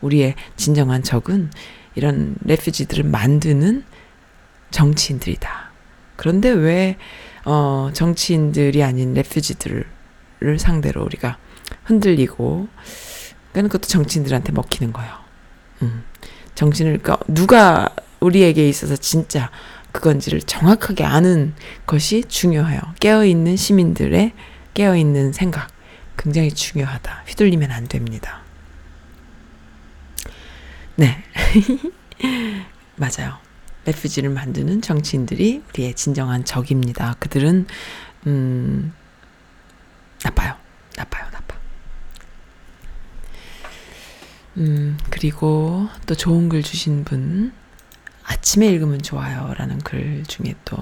우리의 0.00 0.34
진정한 0.56 1.02
적은 1.02 1.50
이런 1.94 2.36
레퓨지들을 2.44 3.04
만드는 3.04 3.84
정치인들이다. 4.70 5.70
그런데 6.16 6.50
왜 6.50 6.96
어, 7.44 7.90
정치인들이 7.92 8.82
아닌 8.82 9.14
레퓨지들을 9.14 9.84
상대로 10.58 11.04
우리가 11.04 11.38
흔들리고 11.84 12.68
그러니까 13.52 13.72
그것도 13.72 13.88
정치인들한테 13.88 14.52
먹히는 14.52 14.92
거예요. 14.92 15.12
음. 15.82 16.04
정신을 16.54 16.98
그러니까 16.98 17.24
누가 17.28 17.88
우리에게 18.20 18.68
있어서 18.68 18.96
진짜 18.96 19.50
그건지를 19.90 20.40
정확하게 20.40 21.04
아는 21.04 21.54
것이 21.86 22.24
중요해요. 22.24 22.80
깨어 23.00 23.24
있는 23.24 23.56
시민들의 23.56 24.32
깨어 24.74 24.96
있는 24.96 25.32
생각 25.32 25.68
굉장히 26.16 26.50
중요하다. 26.50 27.24
휘둘리면 27.26 27.70
안 27.70 27.88
됩니다. 27.88 28.42
네. 30.96 31.22
맞아요. 32.96 33.41
레퓨지를 33.84 34.30
만드는 34.30 34.80
정치인들이 34.82 35.62
우리의 35.70 35.94
진정한 35.94 36.44
적입니다. 36.44 37.16
그들은 37.18 37.66
음 38.26 38.92
나빠요. 40.24 40.54
나빠요. 40.96 41.24
나빠. 41.32 41.56
음, 44.58 44.98
그리고 45.10 45.88
또 46.06 46.14
좋은 46.14 46.48
글 46.48 46.62
주신 46.62 47.04
분 47.04 47.52
아침에 48.24 48.66
읽으면 48.68 49.02
좋아요라는 49.02 49.78
글 49.78 50.22
중에 50.26 50.54
또 50.64 50.76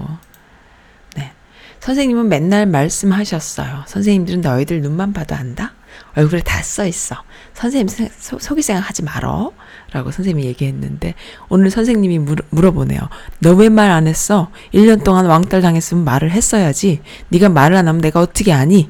네. 1.15 1.33
선생님은 1.79 2.29
맨날 2.29 2.65
말씀하셨어요. 2.67 3.85
선생님들은 3.87 4.41
너희들 4.41 4.81
눈만 4.81 5.13
봐도 5.13 5.35
안다? 5.35 5.73
얼굴에 6.15 6.41
다 6.41 6.61
써 6.61 6.85
있어. 6.85 7.23
선생님 7.53 7.87
소, 8.17 8.37
속이 8.39 8.61
생각하지 8.61 9.03
말어. 9.03 9.51
라고 9.91 10.11
선생님이 10.11 10.47
얘기했는데 10.47 11.15
오늘 11.49 11.69
선생님이 11.69 12.19
물어, 12.19 12.45
물어보네요. 12.49 12.99
너 13.39 13.55
왜 13.55 13.67
말 13.69 13.91
안 13.91 14.07
했어? 14.07 14.49
1년 14.73 15.03
동안 15.03 15.25
왕따 15.25 15.59
당했으면 15.61 16.03
말을 16.05 16.31
했어야지. 16.31 17.01
네가 17.29 17.49
말을 17.49 17.75
안 17.75 17.87
하면 17.87 18.01
내가 18.01 18.21
어떻게 18.21 18.53
아니? 18.53 18.89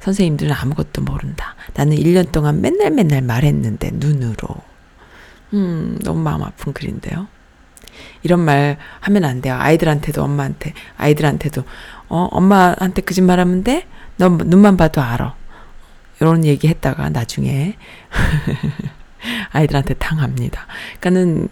선생님들은 0.00 0.52
아무것도 0.52 1.02
모른다. 1.02 1.56
나는 1.74 1.96
1년 1.96 2.30
동안 2.30 2.60
맨날 2.60 2.90
맨날 2.92 3.20
말했는데 3.22 3.90
눈으로. 3.94 4.48
음, 5.54 5.98
너무 6.04 6.20
마음 6.20 6.42
아픈 6.44 6.72
글인데요. 6.72 7.26
이런 8.22 8.40
말 8.40 8.78
하면 9.00 9.24
안 9.24 9.40
돼요. 9.40 9.56
아이들한테도 9.58 10.22
엄마한테, 10.22 10.72
아이들한테도 10.98 11.64
어, 12.08 12.28
엄마한테 12.30 13.02
거짓말 13.02 13.40
하면 13.40 13.64
돼? 13.64 13.86
너 14.18 14.28
눈만 14.28 14.76
봐도 14.76 15.00
알아. 15.00 15.34
이런 16.20 16.44
얘기 16.44 16.68
했다가 16.68 17.08
나중에 17.10 17.76
아이들한테 19.50 19.94
당합니다. 19.94 20.66
그러니까는 21.00 21.48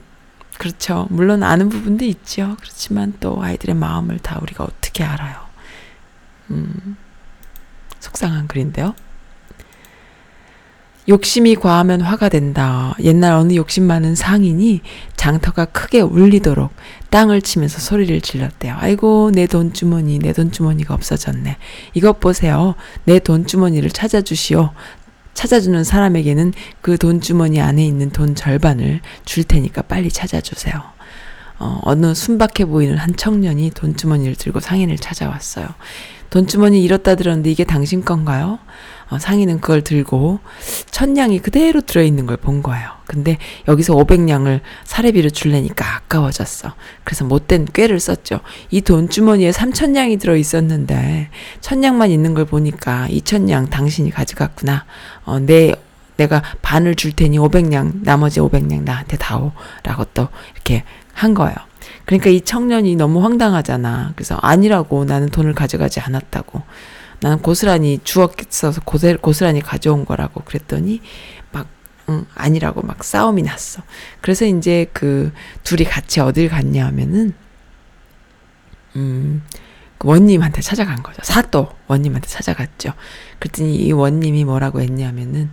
그렇죠. 0.59 1.07
물론 1.11 1.43
아는 1.43 1.69
부분도 1.69 2.05
있죠. 2.07 2.57
그렇지만 2.61 3.13
또 3.21 3.43
아이들의 3.43 3.75
마음을 3.75 4.19
다 4.19 4.39
우리가 4.41 4.65
어떻게 4.65 5.05
알아요. 5.05 5.37
음, 6.51 6.97
속상한 8.01 8.47
글인데요. 8.47 8.95
욕심이 11.09 11.55
과하면 11.55 12.01
화가 12.01 12.29
된다. 12.29 12.97
옛날 13.01 13.35
어느 13.35 13.55
욕심 13.55 13.85
많은 13.85 14.17
상인이 14.17 14.81
장터가 15.15 15.67
크게 15.67 16.01
울리도록 16.01 16.73
땅을 17.11 17.43
치면서 17.43 17.79
소리를 17.79 18.21
질렀대요. 18.21 18.75
아이고, 18.77 19.31
내 19.33 19.47
돈주머니, 19.47 20.19
내 20.19 20.33
돈주머니가 20.33 20.95
없어졌네. 20.95 21.59
이것 21.95 22.19
보세요. 22.19 22.75
내 23.05 23.21
돈주머니를 23.21 23.91
찾아주시오. 23.91 24.71
찾아주는 25.37 25.85
사람에게는 25.85 26.55
그 26.81 26.97
돈주머니 26.97 27.61
안에 27.61 27.85
있는 27.85 28.11
돈 28.11 28.35
절반을 28.35 29.01
줄 29.25 29.45
테니까 29.45 29.83
빨리 29.83 30.11
찾아주세요. 30.11 30.75
어, 31.59 31.81
어느 31.83 32.15
순박해 32.15 32.65
보이는 32.67 32.97
한 32.97 33.15
청년이 33.15 33.71
돈주머니를 33.71 34.35
들고 34.35 34.61
상인을 34.61 34.97
찾아왔어요. 34.97 35.67
돈주머니 36.31 36.83
잃었다 36.83 37.15
들었는데 37.15 37.51
이게 37.51 37.65
당신 37.65 38.05
건가요? 38.05 38.59
어, 39.09 39.19
상인은 39.19 39.61
그걸 39.61 39.83
들고 39.83 40.41
천냥이 40.91 41.39
그대로 41.41 41.81
들어있는 41.81 42.27
걸 42.27 42.37
본 42.37 42.63
거예요. 42.63 42.91
근데 43.07 43.39
여기서 43.69 43.95
500냥을 43.95 44.61
사례비로 44.85 45.31
줄래니까 45.31 45.97
아까워졌어. 45.97 46.75
그래서 47.05 47.25
못된 47.25 47.67
꾀를 47.73 47.99
썼죠. 48.01 48.41
이 48.71 48.81
돈주머니에 48.83 49.51
3천냥이 49.53 50.21
들어있었는데 50.21 51.31
천냥만 51.61 52.11
있는 52.11 52.35
걸 52.35 52.45
보니까 52.45 53.07
2천냥 53.11 53.71
당신이 53.71 54.11
가져갔구나. 54.11 54.85
어, 55.25 55.39
내 55.39 55.73
내가 56.17 56.43
반을 56.63 56.95
줄 56.95 57.13
테니 57.13 57.39
500냥 57.39 58.03
나머지 58.03 58.41
500냥 58.41 58.83
나한테 58.85 59.17
다오. 59.19 59.53
라고 59.83 60.05
또 60.15 60.29
이렇게 60.55 60.83
한 61.13 61.35
거예요. 61.35 61.55
그러니까 62.05 62.31
이 62.31 62.41
청년이 62.41 62.97
너무 62.97 63.23
황당하잖아. 63.23 64.13
그래서 64.17 64.37
아니라고 64.41 65.05
나는 65.05 65.29
돈을 65.29 65.55
가져가지 65.55 66.01
않았다고. 66.01 66.63
나는 67.27 67.43
고스란히 67.43 67.99
주었어서 68.05 68.81
고스란히 68.83 69.61
가져온 69.61 70.05
거라고 70.05 70.43
그랬더니 70.45 71.01
막 71.51 71.67
응, 72.09 72.25
아니라고 72.37 72.83
막 72.83 73.03
싸움이 73.03 73.43
났어. 73.43 73.83
그래서 74.21 74.45
이제 74.45 74.89
그 74.93 75.33
둘이 75.65 75.83
같이 75.83 76.21
어딜 76.21 76.49
갔냐 76.49 76.87
하면은 76.87 77.35
음, 78.95 79.43
그 79.99 80.07
원님한테 80.07 80.61
찾아간 80.61 81.03
거죠. 81.03 81.19
사또 81.25 81.69
원님한테 81.89 82.29
찾아갔죠. 82.29 82.93
그랬더니 83.41 83.75
이 83.75 83.91
원님이 83.91 84.45
뭐라고 84.45 84.81
했냐면은 84.81 85.51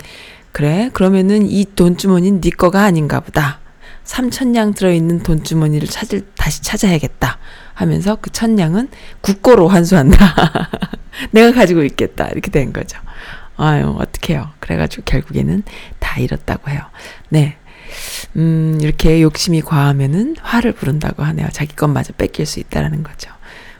그래 0.52 0.92
그러면은 0.94 1.50
이 1.50 1.66
돈주머니는 1.74 2.42
네 2.42 2.52
거가 2.52 2.84
아닌가 2.84 3.20
보다. 3.20 3.62
3천냥 4.06 4.76
들어있는 4.76 5.24
돈주머니를 5.24 5.88
찾을, 5.88 6.26
다시 6.36 6.62
찾아야겠다. 6.62 7.38
하면서 7.74 8.18
그 8.22 8.30
천냥은 8.30 8.89
국고로 9.22 9.68
환수한다. 9.68 10.18
내가 11.32 11.52
가지고 11.52 11.84
있겠다. 11.84 12.28
이렇게 12.28 12.52
된 12.52 12.74
거죠. 12.74 13.00
아유, 13.58 13.96
어떡해요. 13.98 14.52
그래가지고 14.60 15.04
결국에는 15.06 15.63
다 16.00 16.20
잃었다고 16.20 16.70
해요. 16.70 16.82
네. 17.30 17.58
음, 18.36 18.80
이렇게 18.82 19.22
욕심이 19.22 19.62
과하면은 19.62 20.36
화를 20.42 20.74
부른다고 20.74 21.24
하네요. 21.24 21.48
자기 21.52 21.76
것마저 21.76 22.13
뺏길 22.13 22.46
수 22.46 22.60
있다라는 22.60 23.04
거죠. 23.04 23.32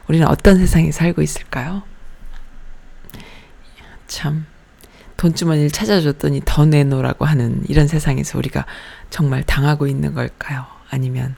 우리는 0.08 0.26
어떤 0.26 0.58
세상에 0.58 0.92
살고 0.92 1.22
있을까요? 1.22 1.82
참. 4.06 4.46
돈주머니를 5.16 5.70
찾아줬더니 5.70 6.42
더 6.44 6.66
내놓으라고 6.66 7.24
하는 7.24 7.62
이런 7.68 7.86
세상에서 7.86 8.38
우리가 8.38 8.66
정말 9.10 9.42
당하고 9.42 9.86
있는 9.86 10.14
걸까요? 10.14 10.66
아니면 10.90 11.36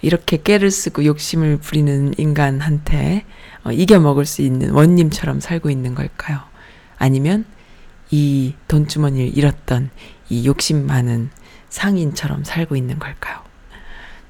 이렇게 0.00 0.36
깨를 0.36 0.70
쓰고 0.70 1.04
욕심을 1.04 1.58
부리는 1.58 2.14
인간한테 2.18 3.24
어, 3.64 3.70
이겨먹을 3.70 4.26
수 4.26 4.42
있는 4.42 4.70
원님처럼 4.70 5.40
살고 5.40 5.70
있는 5.70 5.94
걸까요? 5.94 6.40
아니면 6.98 7.44
이 8.10 8.54
돈주머니를 8.68 9.36
잃었던 9.36 9.90
이 10.28 10.46
욕심 10.46 10.86
많은 10.86 11.30
상인처럼 11.68 12.44
살고 12.44 12.76
있는 12.76 12.98
걸까요? 12.98 13.40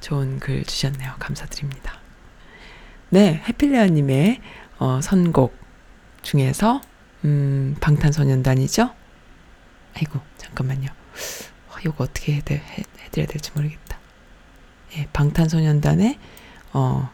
좋은 0.00 0.38
글 0.38 0.62
주셨네요. 0.64 1.12
감사드립니다. 1.18 1.94
네, 3.08 3.42
해필레어님의 3.46 4.40
어, 4.78 5.00
선곡 5.02 5.56
중에서 6.22 6.80
음, 7.24 7.76
방탄소년단이죠? 7.80 8.90
아이고, 9.94 10.20
잠깐만요. 10.38 10.88
어, 10.88 11.74
이거 11.84 11.94
어떻게 11.98 12.34
해드, 12.34 12.52
해, 12.52 12.82
해드려야 13.04 13.26
될지 13.26 13.50
모르겠다. 13.54 13.98
예, 14.96 15.06
방탄소년단의, 15.12 16.18
어, 16.72 17.10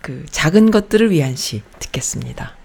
그, 0.00 0.24
작은 0.30 0.70
것들을 0.70 1.10
위한 1.10 1.36
시 1.36 1.62
듣겠습니다. 1.78 2.56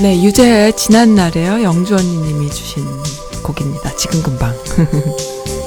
네, 0.00 0.22
유재하의 0.22 0.76
지난날에요. 0.76 1.64
영주 1.64 1.96
언니님이 1.96 2.48
주신 2.50 2.84
곡입니다. 3.42 3.96
지금 3.96 4.22
금방. 4.22 4.54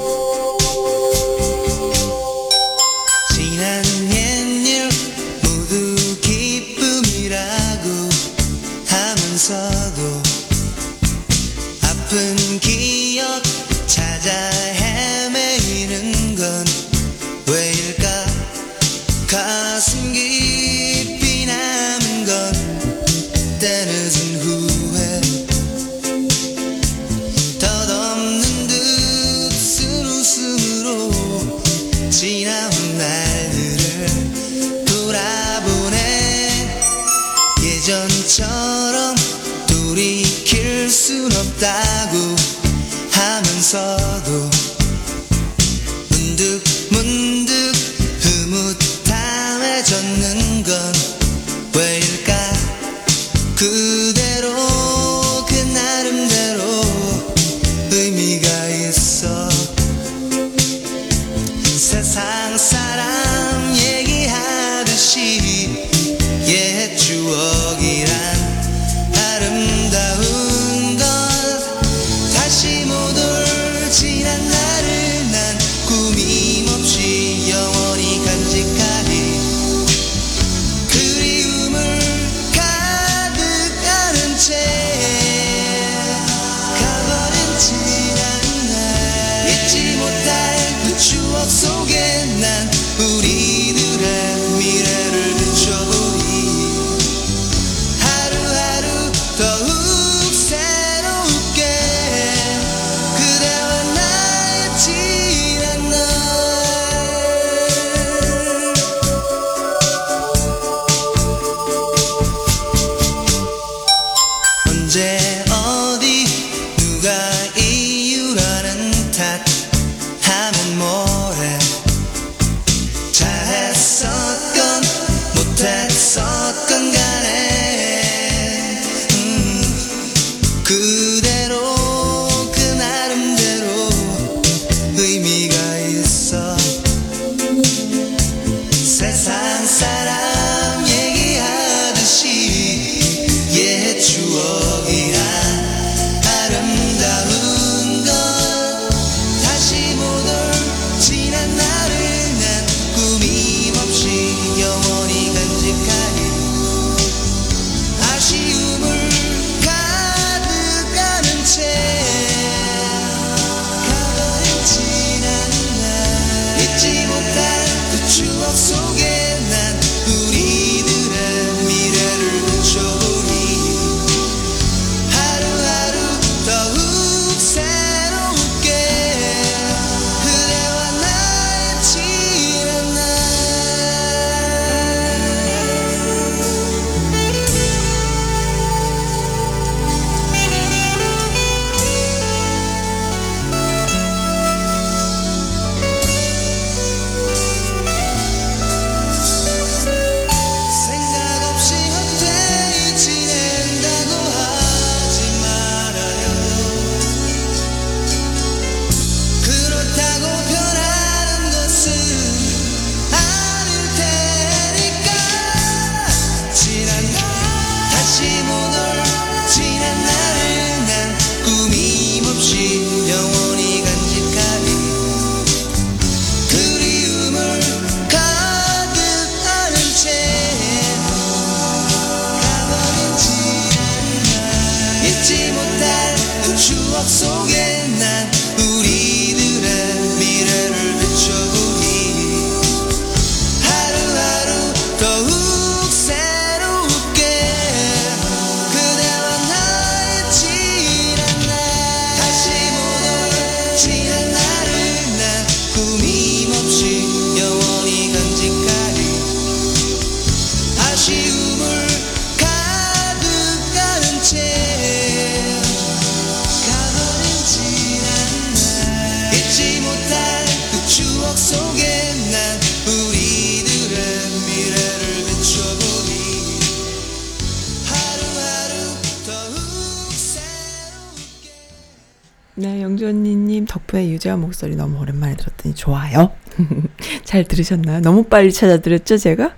유재한 284.22 284.40
목소리 284.40 284.76
너무 284.76 285.00
오랜만에 285.00 285.34
들었더니 285.34 285.74
좋아요. 285.74 286.30
잘 287.24 287.42
들으셨나요? 287.42 288.00
너무 288.02 288.22
빨리 288.22 288.52
찾아드렸죠, 288.52 289.18
제가? 289.18 289.56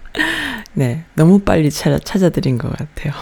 네, 0.72 1.04
너무 1.14 1.40
빨리 1.40 1.70
찾아, 1.70 1.98
찾아드린 1.98 2.56
것 2.56 2.70
같아요. 2.74 3.12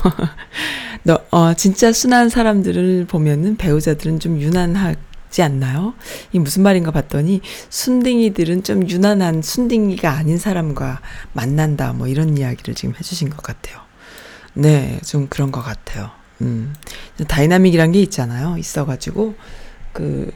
너, 1.02 1.18
어, 1.32 1.52
진짜 1.54 1.92
순한 1.92 2.28
사람들을 2.28 3.06
보면은 3.06 3.56
배우자들은 3.56 4.20
좀 4.20 4.40
유난하지 4.40 5.42
않나요? 5.42 5.94
이 6.30 6.38
무슨 6.38 6.62
말인가 6.62 6.92
봤더니 6.92 7.40
순딩이들은 7.70 8.62
좀 8.62 8.88
유난한 8.88 9.42
순딩이가 9.42 10.12
아닌 10.12 10.38
사람과 10.38 11.00
만난다, 11.32 11.92
뭐 11.92 12.06
이런 12.06 12.38
이야기를 12.38 12.76
지금 12.76 12.94
해주신 12.94 13.30
것 13.30 13.42
같아요. 13.42 13.80
네, 14.54 15.00
좀 15.04 15.26
그런 15.28 15.50
것 15.50 15.60
같아요. 15.60 16.10
음, 16.40 16.72
dynamic이란 17.26 17.90
게 17.90 18.00
있잖아요. 18.02 18.56
있어가지고, 18.58 19.34
그, 19.92 20.30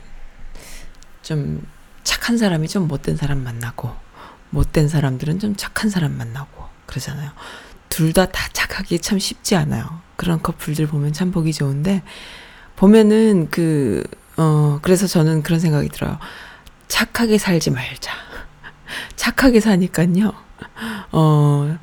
좀 1.26 1.60
착한 2.04 2.38
사람이 2.38 2.68
좀 2.68 2.86
못된 2.86 3.16
사람 3.16 3.42
만나고, 3.42 3.90
못된 4.50 4.86
사람들은 4.86 5.40
좀 5.40 5.56
착한 5.56 5.90
사람 5.90 6.16
만나고, 6.16 6.62
그러잖아요. 6.86 7.32
둘 7.88 8.12
다 8.12 8.26
다 8.26 8.48
착하기 8.52 9.00
참 9.00 9.18
쉽지 9.18 9.56
않아요. 9.56 9.84
그런 10.14 10.40
커플들 10.40 10.86
보면 10.86 11.12
참 11.12 11.32
보기 11.32 11.52
좋은데, 11.52 12.04
보면은 12.76 13.48
그, 13.50 14.04
어, 14.36 14.78
그래서 14.82 15.08
저는 15.08 15.42
그런 15.42 15.58
생각이 15.58 15.88
들어요. 15.88 16.16
착하게 16.86 17.38
살지 17.38 17.72
말자. 17.72 18.12
착하게 19.16 19.58
사니까요. 19.58 20.32
어, 21.10 21.76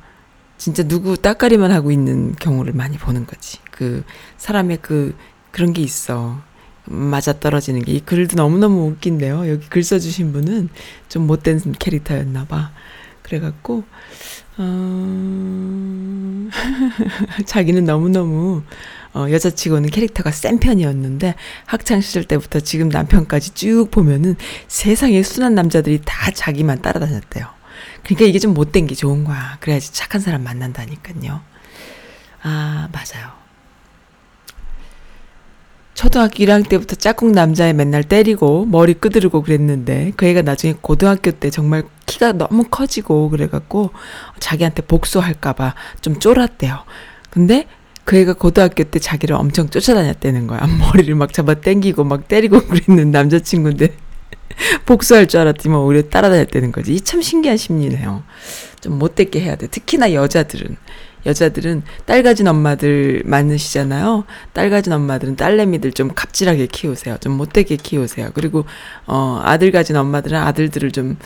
진짜 0.56 0.82
누구 0.84 1.18
따까리만 1.18 1.70
하고 1.70 1.90
있는 1.90 2.34
경우를 2.36 2.72
많이 2.72 2.96
보는 2.96 3.26
거지. 3.26 3.58
그 3.70 4.04
사람의 4.38 4.78
그 4.80 5.14
그런 5.50 5.74
게 5.74 5.82
있어. 5.82 6.40
맞아 6.86 7.32
떨어지는 7.32 7.82
게 7.82 7.92
이 7.94 8.00
글도 8.00 8.36
너무너무 8.36 8.86
웃긴데요. 8.88 9.48
여기 9.48 9.68
글 9.68 9.82
써주신 9.82 10.32
분은 10.32 10.68
좀 11.08 11.26
못된 11.26 11.60
캐릭터였나 11.78 12.46
봐. 12.46 12.72
그래갖고 13.22 13.84
어... 14.58 16.48
자기는 17.46 17.84
너무너무 17.84 18.62
어, 19.14 19.26
여자치고는 19.30 19.90
캐릭터가 19.90 20.32
센 20.32 20.58
편이었는데 20.58 21.36
학창 21.66 22.00
시절 22.00 22.24
때부터 22.24 22.60
지금 22.60 22.88
남편까지 22.88 23.50
쭉 23.54 23.88
보면은 23.90 24.34
세상에 24.66 25.22
순한 25.22 25.54
남자들이 25.54 26.00
다 26.04 26.30
자기만 26.32 26.82
따라다녔대요. 26.82 27.46
그러니까 28.02 28.26
이게 28.26 28.38
좀 28.40 28.54
못된 28.54 28.86
게 28.88 28.94
좋은 28.94 29.22
거야. 29.24 29.56
그래야지 29.60 29.92
착한 29.92 30.20
사람 30.20 30.42
만난다니까요. 30.42 31.40
아, 32.42 32.88
맞아요. 32.92 33.43
초등학교 35.94 36.44
1학년 36.44 36.68
때부터 36.68 36.96
짝꿍 36.96 37.32
남자애 37.32 37.72
맨날 37.72 38.02
때리고 38.02 38.66
머리 38.66 38.94
끄드르고 38.94 39.42
그랬는데 39.42 40.12
그 40.16 40.26
애가 40.26 40.42
나중에 40.42 40.74
고등학교 40.80 41.30
때 41.30 41.50
정말 41.50 41.84
키가 42.06 42.32
너무 42.32 42.64
커지고 42.64 43.30
그래갖고 43.30 43.90
자기한테 44.40 44.82
복수할까봐 44.82 45.74
좀 46.00 46.18
쫄았대요. 46.18 46.80
근데 47.30 47.66
그 48.04 48.16
애가 48.16 48.34
고등학교 48.34 48.84
때 48.84 48.98
자기를 48.98 49.36
엄청 49.36 49.70
쫓아다녔다는 49.70 50.46
거야. 50.46 50.66
머리를 50.92 51.14
막 51.14 51.32
잡아 51.32 51.54
당기고 51.54 52.04
막 52.04 52.26
때리고 52.28 52.60
그랬는 52.66 53.10
남자친구인데 53.12 53.94
복수할 54.86 55.26
줄 55.28 55.40
알았더니 55.40 55.74
오히려 55.74 56.02
따라다녔다는 56.08 56.72
거지. 56.72 56.92
이 56.94 57.00
참 57.00 57.22
신기한 57.22 57.56
심리네요. 57.56 58.22
좀 58.80 58.98
못되게 58.98 59.40
해야 59.40 59.56
돼. 59.56 59.68
특히나 59.68 60.12
여자들은. 60.12 60.76
여자들은 61.26 61.82
딸 62.04 62.22
가진 62.22 62.48
엄마들 62.48 63.22
많으시잖아요. 63.24 64.24
딸 64.52 64.70
가진 64.70 64.92
엄마들은 64.92 65.36
딸내미들 65.36 65.92
좀 65.92 66.10
갑질하게 66.14 66.66
키우세요. 66.66 67.16
좀 67.20 67.32
못되게 67.32 67.76
키우세요. 67.76 68.30
그리고 68.34 68.64
어 69.06 69.40
아들 69.42 69.70
가진 69.72 69.96
엄마들은 69.96 70.38
아들들을 70.38 70.92
좀 70.92 71.16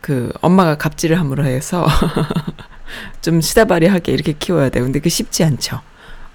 그 0.00 0.32
엄마가 0.40 0.76
갑질을 0.76 1.18
함으로 1.18 1.44
해서 1.44 1.86
좀 3.20 3.40
시다바리하게 3.40 4.12
이렇게 4.12 4.32
키워야 4.32 4.70
돼요. 4.70 4.84
근데 4.84 5.00
그 5.00 5.08
쉽지 5.08 5.44
않죠. 5.44 5.80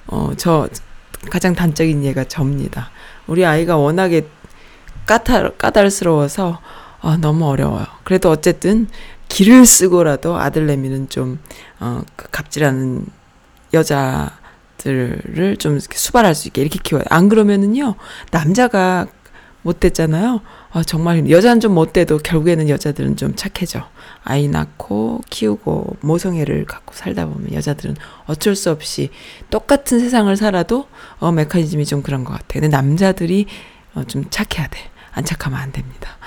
어저 0.08 0.68
가장 1.32 1.56
단적인 1.56 2.04
예가 2.04 2.26
접니다. 2.26 2.92
우리 3.28 3.46
아이가 3.46 3.78
워낙에 3.78 4.28
까탈 5.06 5.58
까달스러워서 5.58 6.60
아, 7.02 7.18
너무 7.20 7.48
어려워요. 7.48 7.86
그래도 8.04 8.30
어쨌든 8.30 8.88
기를 9.34 9.66
쓰고라도 9.66 10.38
아들내미는 10.38 11.10
좀 11.10 11.40
어, 11.80 12.04
그 12.16 12.30
갑질하는 12.30 13.08
여자들을 13.74 15.58
좀 15.58 15.74
이렇게 15.74 15.98
수발할 15.98 16.36
수 16.36 16.48
있게 16.48 16.62
이렇게 16.62 16.78
키워요. 16.82 17.04
안 17.10 17.30
그러면은요 17.30 17.96
남자가 18.30 19.08
못됐잖아요. 19.64 20.42
아, 20.72 20.84
정말 20.84 21.28
여자는 21.32 21.62
좀 21.62 21.74
못돼도 21.74 22.20
결국에는 22.20 22.70
여자들은 22.70 23.18
좀 23.18 23.36
착해져. 23.36 23.88
아이 24.24 24.48
낳고 24.48 25.22
키우고 25.32 25.98
모성애를 26.02 26.66
갖고 26.66 26.94
살다 26.94 27.26
보면 27.26 27.54
여자들은 27.54 27.96
어쩔 28.26 28.56
수 28.56 28.70
없이 28.70 29.10
똑같은 29.50 30.00
세상을 30.00 30.36
살아도 30.38 30.88
어 31.18 31.32
메커니즘이 31.32 31.88
좀 31.88 32.04
그런 32.04 32.24
것 32.24 32.34
같아요. 32.34 32.62
근데 32.62 32.68
남자들이 32.68 33.48
어, 33.96 34.04
좀 34.04 34.26
착해야 34.30 34.68
돼. 34.68 34.80
안 35.12 35.26
착하면 35.26 35.60
안 35.60 35.72
됩니다. 35.72 36.18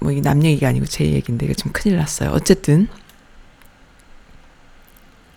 뭐 0.00 0.12
이게 0.12 0.20
남 0.20 0.42
얘기가 0.44 0.68
아니고 0.68 0.86
제 0.86 1.04
얘기인데 1.04 1.46
이게 1.46 1.54
좀 1.54 1.72
큰일 1.72 1.96
났어요. 1.96 2.30
어쨌든 2.30 2.88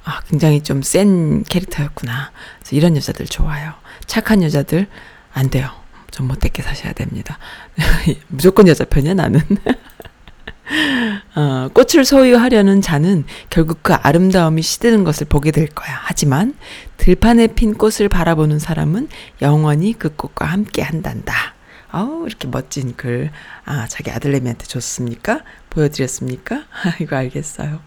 아 0.05 0.21
굉장히 0.27 0.61
좀 0.61 0.81
센 0.81 1.43
캐릭터였구나. 1.43 2.31
그래서 2.59 2.75
이런 2.75 2.95
여자들 2.97 3.25
좋아요. 3.25 3.73
착한 4.05 4.43
여자들 4.43 4.87
안 5.33 5.49
돼요. 5.49 5.69
좀 6.11 6.27
못되게 6.27 6.61
사셔야 6.61 6.93
됩니다. 6.93 7.39
무조건 8.27 8.67
여자 8.67 8.85
편이야 8.85 9.15
나는. 9.15 9.41
어, 11.35 11.67
꽃을 11.73 12.05
소유하려는 12.05 12.81
자는 12.81 13.25
결국 13.49 13.79
그 13.81 13.93
아름다움이 13.93 14.61
시드는 14.61 15.03
것을 15.03 15.27
보게 15.27 15.51
될 15.51 15.67
거야. 15.67 15.99
하지만 16.03 16.55
들판에 16.97 17.47
핀 17.47 17.73
꽃을 17.73 18.07
바라보는 18.09 18.59
사람은 18.59 19.09
영원히 19.41 19.93
그 19.93 20.15
꽃과 20.15 20.45
함께 20.45 20.81
한단다. 20.81 21.55
아우, 21.93 22.25
이렇게 22.25 22.47
멋진 22.47 22.95
글. 22.97 23.29
아, 23.65 23.87
자기 23.87 24.09
아들내미한테 24.09 24.65
줬습니까? 24.65 25.41
보여드렸습니까? 25.69 26.63
이거 26.99 27.15
알겠어요. 27.17 27.81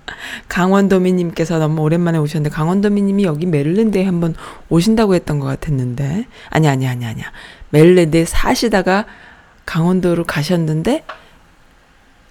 강원도미님께서 0.49 1.59
너무 1.59 1.83
오랜만에 1.83 2.17
오셨는데, 2.19 2.55
강원도미님이 2.55 3.25
여기 3.25 3.47
메릴랜드에 3.47 4.05
한번 4.05 4.37
오신다고 4.69 5.17
했던 5.17 5.41
것 5.41 5.47
같았는데, 5.47 6.27
아니, 6.51 6.69
아니, 6.69 6.87
아니, 6.87 7.05
아니야. 7.05 7.33
메릴랜드에 7.71 8.27
사시다가 8.27 9.07
강원도로 9.67 10.23
가셨는데, 10.23 11.05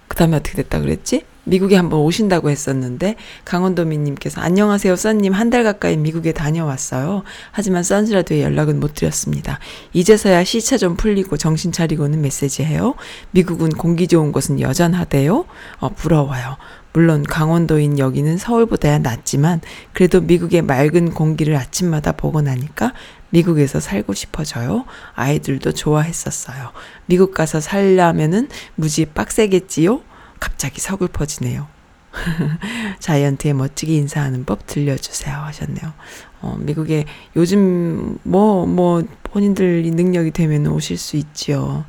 그 0.08 0.16
다음에 0.16 0.36
어떻게 0.38 0.56
됐다 0.56 0.80
그랬지? 0.80 1.26
미국에 1.46 1.76
한번 1.76 2.00
오신다고 2.00 2.50
했었는데 2.50 3.14
강원도민님께서 3.44 4.40
안녕하세요 4.40 4.96
써님 4.96 5.32
한 5.32 5.46
달 5.46 5.62
가까이 5.62 5.96
미국에 5.96 6.32
다녀왔어요. 6.32 7.22
하지만 7.52 7.84
선즈라도에 7.84 8.42
연락은 8.42 8.80
못 8.80 8.94
드렸습니다. 8.94 9.60
이제서야 9.92 10.42
시차 10.42 10.76
좀 10.76 10.96
풀리고 10.96 11.36
정신 11.36 11.70
차리고는 11.70 12.20
메시지해요. 12.20 12.96
미국은 13.30 13.68
공기 13.70 14.08
좋은 14.08 14.32
곳은 14.32 14.60
여전하대요. 14.60 15.44
어, 15.78 15.88
부러워요. 15.90 16.56
물론 16.92 17.22
강원도인 17.22 18.00
여기는 18.00 18.38
서울보다야 18.38 18.98
낫지만 18.98 19.60
그래도 19.92 20.20
미국의 20.20 20.62
맑은 20.62 21.12
공기를 21.12 21.54
아침마다 21.54 22.10
보고 22.10 22.40
나니까 22.42 22.92
미국에서 23.30 23.78
살고 23.78 24.14
싶어져요. 24.14 24.84
아이들도 25.14 25.72
좋아했었어요. 25.72 26.72
미국 27.06 27.34
가서 27.34 27.60
살려면은 27.60 28.48
무지 28.74 29.04
빡세겠지요? 29.04 30.00
갑자기 30.46 30.80
서글퍼지네요. 30.80 31.66
자이언트에 33.00 33.52
멋지게 33.52 33.94
인사하는 33.96 34.44
법 34.44 34.64
들려주세요 34.66 35.34
하셨네요. 35.34 35.92
어, 36.40 36.56
미국에 36.60 37.04
요즘 37.34 38.18
뭐, 38.22 38.64
뭐, 38.64 39.02
본인들 39.24 39.82
능력이 39.82 40.30
되면 40.30 40.68
오실 40.68 40.98
수 40.98 41.16
있지요. 41.16 41.84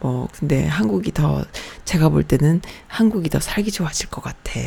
뭐, 0.00 0.28
근데 0.36 0.66
한국이 0.66 1.12
더, 1.12 1.44
제가 1.84 2.08
볼 2.08 2.24
때는 2.24 2.62
한국이 2.88 3.30
더 3.30 3.38
살기 3.38 3.70
좋아질 3.70 4.10
것 4.10 4.22
같아. 4.22 4.60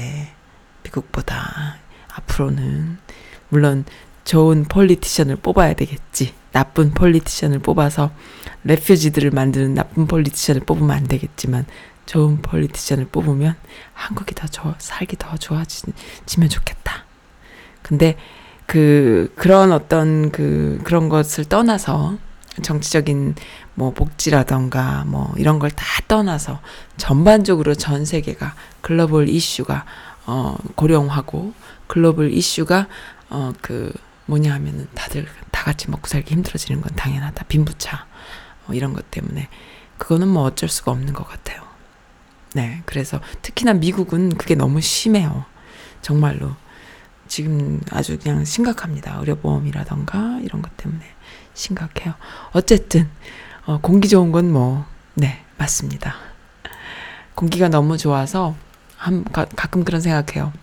미국보다. 0.84 1.75
앞으로는. 2.15 2.97
물론, 3.49 3.84
좋은 4.23 4.63
politician을 4.63 5.36
뽑아야 5.36 5.73
되겠지. 5.73 6.34
나쁜 6.53 6.93
politician을 6.93 7.59
뽑아서 7.59 8.09
refugee들을 8.63 9.32
만드는 9.32 9.73
나쁜 9.73 10.07
politician을 10.07 10.61
뽑으면 10.61 10.91
안 10.91 11.03
되겠지만 11.03 11.65
좋은 12.08 12.41
politician을 12.41 13.09
뽑으면 13.10 13.55
한국이 13.93 14.34
더 14.34 14.47
좋아, 14.47 14.74
살기 14.80 15.18
더 15.18 15.38
좋아지면 15.38 16.49
좋겠다. 16.49 17.05
근데 17.84 18.18
그 18.66 19.32
그런 19.36 19.72
어떤 19.72 20.32
그 20.32 20.80
그런 20.84 21.10
것을 21.10 21.45
떠나서 21.45 22.18
정치적인 22.64 23.36
뭐 23.76 23.93
복지라던가 23.93 25.03
뭐 25.05 25.32
이런 25.38 25.60
걸 25.60 25.70
다 25.70 25.86
떠나서 26.08 26.60
전반적으로 26.97 27.76
전 27.76 28.03
세계가 28.05 28.55
글로벌 28.82 29.30
이슈가 29.30 29.86
어 30.26 30.55
고령화고 30.76 31.53
글로벌 31.88 32.32
이슈가 32.34 32.88
어 33.30 33.53
그 33.62 33.93
뭐냐 34.26 34.53
하면은 34.55 34.88
다들 34.95 35.26
다 35.51 35.64
같이 35.64 35.89
먹고 35.89 36.08
살기 36.08 36.34
힘들어지는 36.34 36.82
건 36.82 36.91
당연하다. 36.95 37.45
빈부차 37.45 38.05
어 38.68 38.74
이런 38.74 38.93
것 38.93 39.10
때문에 39.12 39.47
그거는 39.97 40.28
뭐 40.28 40.43
어쩔 40.43 40.68
수가 40.70 40.91
없는 40.91 41.14
것 41.14 41.28
같아요. 41.28 41.66
네. 42.53 42.81
그래서 42.85 43.19
특히나 43.41 43.73
미국은 43.73 44.29
그게 44.37 44.55
너무 44.55 44.81
심해요. 44.81 45.45
정말로. 46.01 46.55
지금 47.27 47.81
아주 47.91 48.17
그냥 48.17 48.45
심각합니다. 48.45 49.17
의료보험이라던가 49.19 50.39
이런 50.43 50.61
것 50.61 50.75
때문에 50.77 51.03
심각해요. 51.53 52.13
어쨌든, 52.51 53.09
어, 53.65 53.79
공기 53.81 54.07
좋은 54.07 54.31
건 54.31 54.51
뭐, 54.51 54.85
네, 55.13 55.43
맞습니다. 55.57 56.15
공기가 57.35 57.67
너무 57.67 57.97
좋아서 57.97 58.55
한, 58.95 59.23
가, 59.25 59.45
가끔 59.45 59.83
그런 59.83 59.99
생각해요. 60.01 60.53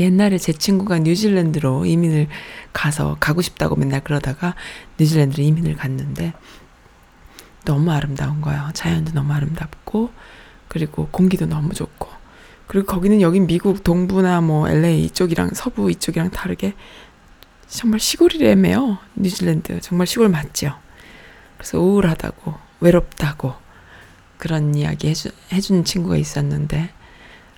옛날에 0.00 0.38
제 0.38 0.52
친구가 0.52 1.00
뉴질랜드로 1.00 1.84
이민을 1.84 2.28
가서 2.72 3.16
가고 3.20 3.42
싶다고 3.42 3.76
맨날 3.76 4.02
그러다가 4.02 4.54
뉴질랜드로 4.98 5.42
이민을 5.42 5.76
갔는데 5.76 6.32
너무 7.64 7.90
아름다운 7.92 8.40
거예요. 8.40 8.70
자연도 8.72 9.12
너무 9.12 9.32
아름답고 9.32 10.10
그리고 10.72 11.06
공기도 11.10 11.44
너무 11.44 11.74
좋고 11.74 12.08
그리고 12.66 12.86
거기는 12.86 13.20
여기 13.20 13.40
미국 13.40 13.84
동부나 13.84 14.40
뭐 14.40 14.70
LA 14.70 15.04
이쪽이랑 15.04 15.50
서부 15.52 15.90
이쪽이랑 15.90 16.30
다르게 16.30 16.72
정말 17.68 18.00
시골이래매요. 18.00 18.96
뉴질랜드 19.14 19.82
정말 19.82 20.06
시골 20.06 20.30
맞죠. 20.30 20.72
그래서 21.58 21.78
우울하다고 21.78 22.54
외롭다고 22.80 23.52
그런 24.38 24.74
이야기 24.74 25.08
해주, 25.08 25.28
해준 25.52 25.84
친구가 25.84 26.16
있었는데 26.16 26.88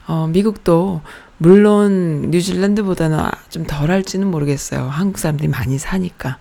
어, 0.08 0.26
미국도 0.26 1.00
물론 1.38 2.32
뉴질랜드보다는 2.32 3.16
아- 3.20 3.30
좀 3.48 3.64
덜할지는 3.64 4.28
모르겠어요. 4.28 4.88
한국 4.88 5.18
사람들이 5.20 5.46
많이 5.46 5.78
사니까. 5.78 6.38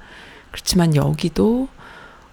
그렇지만 0.52 0.96
여기도 0.96 1.68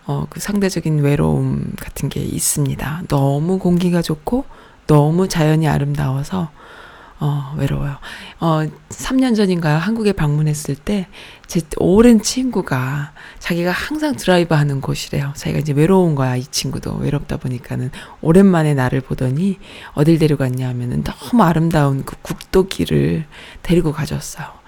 어, 0.07 0.27
그 0.29 0.41
상대적인 0.41 1.01
외로움 1.01 1.73
같은 1.79 2.09
게 2.09 2.21
있습니다. 2.21 3.03
너무 3.09 3.59
공기가 3.59 4.03
좋고 4.03 4.45
너무 4.87 5.29
자연이 5.29 5.69
아름다워서 5.69 6.51
어, 7.21 7.55
외로워요. 7.59 7.99
어, 8.41 8.63
3년 8.89 9.37
전인가요? 9.37 9.77
한국에 9.77 10.13
방문했을 10.13 10.75
때, 10.75 11.07
제 11.47 11.61
오랜 11.77 12.23
친구가 12.23 13.13
자기가 13.39 13.71
항상 13.73 14.17
드라이브 14.17 14.55
하는 14.55 14.81
곳이래요. 14.81 15.33
자기가 15.37 15.61
이제 15.61 15.75
외로운 15.75 16.15
거야, 16.15 16.37
이 16.37 16.47
친구도. 16.47 16.97
외롭다 16.97 17.37
보니까는. 17.37 17.91
오랜만에 18.23 18.73
나를 18.73 19.03
보더니, 19.03 19.59
어딜 19.93 20.19
데려갔냐 20.19 20.67
하면은 20.71 21.05
너무 21.05 21.43
아름다운 21.43 22.07
그 22.07 22.17
국도길을 22.23 23.27
데리고 23.63 23.93
가줬어요. 23.93 24.60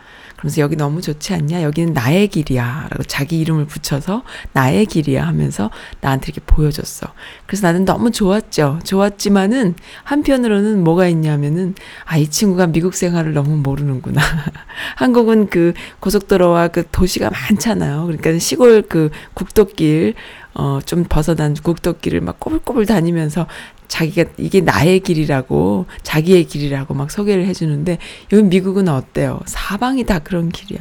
그러면서 0.43 0.61
여기 0.61 0.74
너무 0.74 1.01
좋지 1.01 1.34
않냐? 1.34 1.62
여기는 1.62 1.93
나의 1.93 2.26
길이야. 2.26 2.88
라고 2.90 3.05
자기 3.05 3.38
이름을 3.38 3.66
붙여서 3.66 4.24
나의 4.53 4.86
길이야 4.86 5.24
하면서 5.24 5.70
나한테 6.01 6.32
이렇게 6.32 6.40
보여줬어. 6.45 7.07
그래서 7.47 7.68
나는 7.68 7.84
너무 7.84 8.11
좋았죠. 8.11 8.80
좋았지만은 8.82 9.76
한편으로는 10.03 10.82
뭐가 10.82 11.07
있냐면은 11.07 11.76
아, 12.05 12.18
이 12.18 12.28
친구가 12.28 12.66
미국 12.66 12.95
생활을 12.95 13.34
너무 13.34 13.57
모르는구나. 13.57 14.20
한국은 14.97 15.49
그 15.49 15.74
고속도로와 16.01 16.68
그 16.68 16.86
도시가 16.90 17.30
많잖아요. 17.30 18.07
그러니까 18.07 18.36
시골 18.40 18.82
그 18.82 19.11
국도길, 19.34 20.14
어, 20.55 20.80
좀 20.84 21.05
벗어난 21.09 21.55
국도길을 21.55 22.20
막 22.20 22.40
꼬불꼬불 22.40 22.86
다니면서 22.86 23.47
자기가 23.93 24.30
이게 24.38 24.62
나의 24.62 25.01
길이라고 25.01 25.84
자기의 26.03 26.45
길이라고 26.45 26.95
막 26.95 27.11
소개를 27.11 27.45
해주는데 27.45 27.99
여기 28.32 28.43
미국은 28.43 28.88
어때요? 28.88 29.40
사방이 29.45 30.05
다 30.05 30.18
그런 30.18 30.49
길이야. 30.49 30.80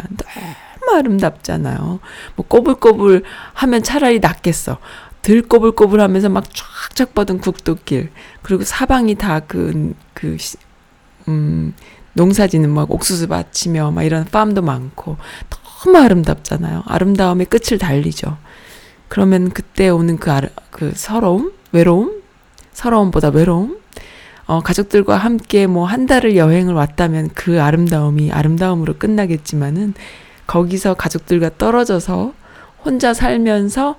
너무 0.80 0.98
아름답잖아요. 0.98 2.00
뭐 2.38 2.46
꼬불꼬불 2.48 3.24
하면 3.54 3.84
차라리 3.84 4.20
낫겠어. 4.20 4.78
들 5.22 5.42
꼬불꼬불 5.42 6.00
하면서 6.00 6.30
막 6.30 6.46
쫙쫙 6.96 7.14
뻗은 7.14 7.40
국도길. 7.40 8.12
그리고 8.44 8.64
사방이 8.64 9.16
다 9.16 9.42
그, 9.42 9.94
그, 10.14 10.38
시- 10.40 10.56
음, 11.28 11.74
농사 12.14 12.48
지는 12.48 12.70
막 12.70 12.90
옥수수 12.92 13.28
밭이며 13.28 13.92
막 13.92 14.04
이런 14.04 14.24
팜도 14.24 14.62
많고 14.62 15.18
너무 15.84 15.98
아름답잖아요. 15.98 16.84
아름다움의 16.86 17.48
끝을 17.48 17.78
달리죠. 17.78 18.38
그러면 19.10 19.50
그때 19.50 19.90
오는 19.90 20.16
그, 20.18 20.32
아르, 20.32 20.48
그 20.70 20.94
서러움? 20.96 21.52
외로움? 21.74 22.21
서러움보다 22.82 23.30
외로움? 23.30 23.78
어, 24.48 24.62
가족들과 24.62 25.16
함께 25.16 25.68
뭐 25.68 25.86
한 25.86 26.08
달을 26.08 26.36
여행을 26.36 26.74
왔다면 26.74 27.30
그 27.36 27.62
아름다움이 27.62 28.32
아름다움으로 28.32 28.98
끝나겠지만은 28.98 29.94
거기서 30.48 30.96
가족들과 30.96 31.52
떨어져서 31.60 32.34
혼자 32.84 33.14
살면서 33.14 33.98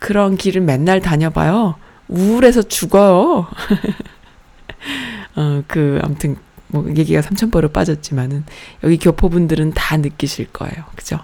그런 0.00 0.36
길을 0.36 0.62
맨날 0.62 1.00
다녀봐요. 1.00 1.76
우울해서 2.08 2.62
죽어요. 2.62 3.46
어, 5.36 5.62
그, 5.68 6.00
아무튼, 6.02 6.36
뭐, 6.68 6.84
얘기가 6.96 7.22
삼천포로 7.22 7.68
빠졌지만은, 7.68 8.44
여기 8.84 8.98
교포분들은 8.98 9.72
다 9.74 9.96
느끼실 9.96 10.46
거예요. 10.52 10.84
그죠? 10.96 11.20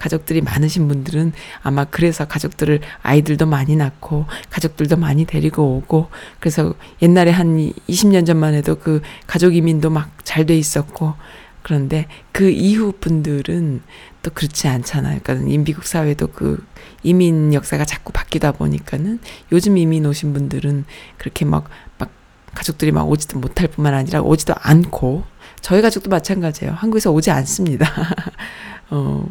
가족들이 0.00 0.40
많으신 0.40 0.88
분들은 0.88 1.32
아마 1.62 1.84
그래서 1.84 2.24
가족들을 2.24 2.80
아이들도 3.02 3.46
많이 3.46 3.76
낳고 3.76 4.26
가족들도 4.48 4.96
많이 4.96 5.26
데리고 5.26 5.76
오고 5.76 6.08
그래서 6.40 6.74
옛날에 7.02 7.30
한 7.30 7.72
20년 7.88 8.26
전만 8.26 8.54
해도 8.54 8.76
그 8.76 9.02
가족 9.26 9.54
이민도 9.54 9.90
막 9.90 10.10
잘 10.30 10.46
돼 10.46 10.56
있었고 10.56 11.14
그런데 11.62 12.06
그 12.30 12.50
이후 12.50 12.92
분들은 12.98 13.82
또 14.22 14.30
그렇지 14.30 14.68
않잖아요. 14.68 15.18
그러니까 15.24 15.50
이 15.50 15.58
미국 15.58 15.84
사회도 15.84 16.28
그 16.28 16.64
이민 17.02 17.52
역사가 17.52 17.84
자꾸 17.84 18.12
바뀌다 18.12 18.52
보니까는 18.52 19.18
요즘 19.50 19.76
이민 19.76 20.06
오신 20.06 20.32
분들은 20.32 20.84
그렇게 21.18 21.44
막, 21.44 21.68
막 21.98 22.10
가족들이 22.54 22.92
막 22.92 23.08
오지도 23.08 23.40
못할 23.40 23.66
뿐만 23.66 23.92
아니라 23.92 24.20
오지도 24.22 24.54
않고 24.56 25.24
저희 25.60 25.82
가족도 25.82 26.08
마찬가지예요. 26.08 26.74
한국에서 26.74 27.10
오지 27.10 27.32
않습니다. 27.32 27.90
어, 28.90 29.26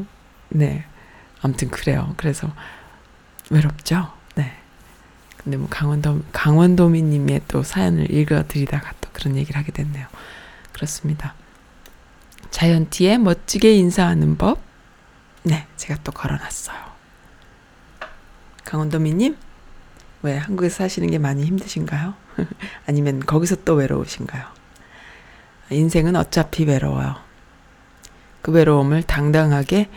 네. 0.49 0.85
아무튼 1.41 1.69
그래요. 1.69 2.13
그래서 2.17 2.51
외롭죠. 3.49 4.11
네. 4.35 4.53
근데 5.37 5.57
뭐 5.57 5.67
강원도 5.69 6.21
강원도민님의 6.31 7.41
또 7.47 7.63
사연을 7.63 8.11
읽어드리다가 8.11 8.93
또 9.01 9.09
그런 9.13 9.35
얘기를 9.37 9.59
하게 9.59 9.71
됐네요. 9.71 10.07
그렇습니다. 10.73 11.33
자이언티의 12.51 13.19
멋지게 13.19 13.73
인사하는 13.75 14.37
법. 14.37 14.59
네, 15.43 15.67
제가 15.77 15.99
또 16.03 16.11
걸어놨어요. 16.11 16.77
강원도민님, 18.65 19.37
왜 20.21 20.37
한국에서 20.37 20.77
사시는 20.77 21.09
게 21.09 21.17
많이 21.17 21.45
힘드신가요? 21.45 22.13
아니면 22.85 23.19
거기서 23.21 23.63
또 23.63 23.75
외로우신가요? 23.75 24.45
인생은 25.71 26.15
어차피 26.15 26.65
외로워요. 26.65 27.15
그 28.41 28.51
외로움을 28.51 29.03
당당하게 29.03 29.89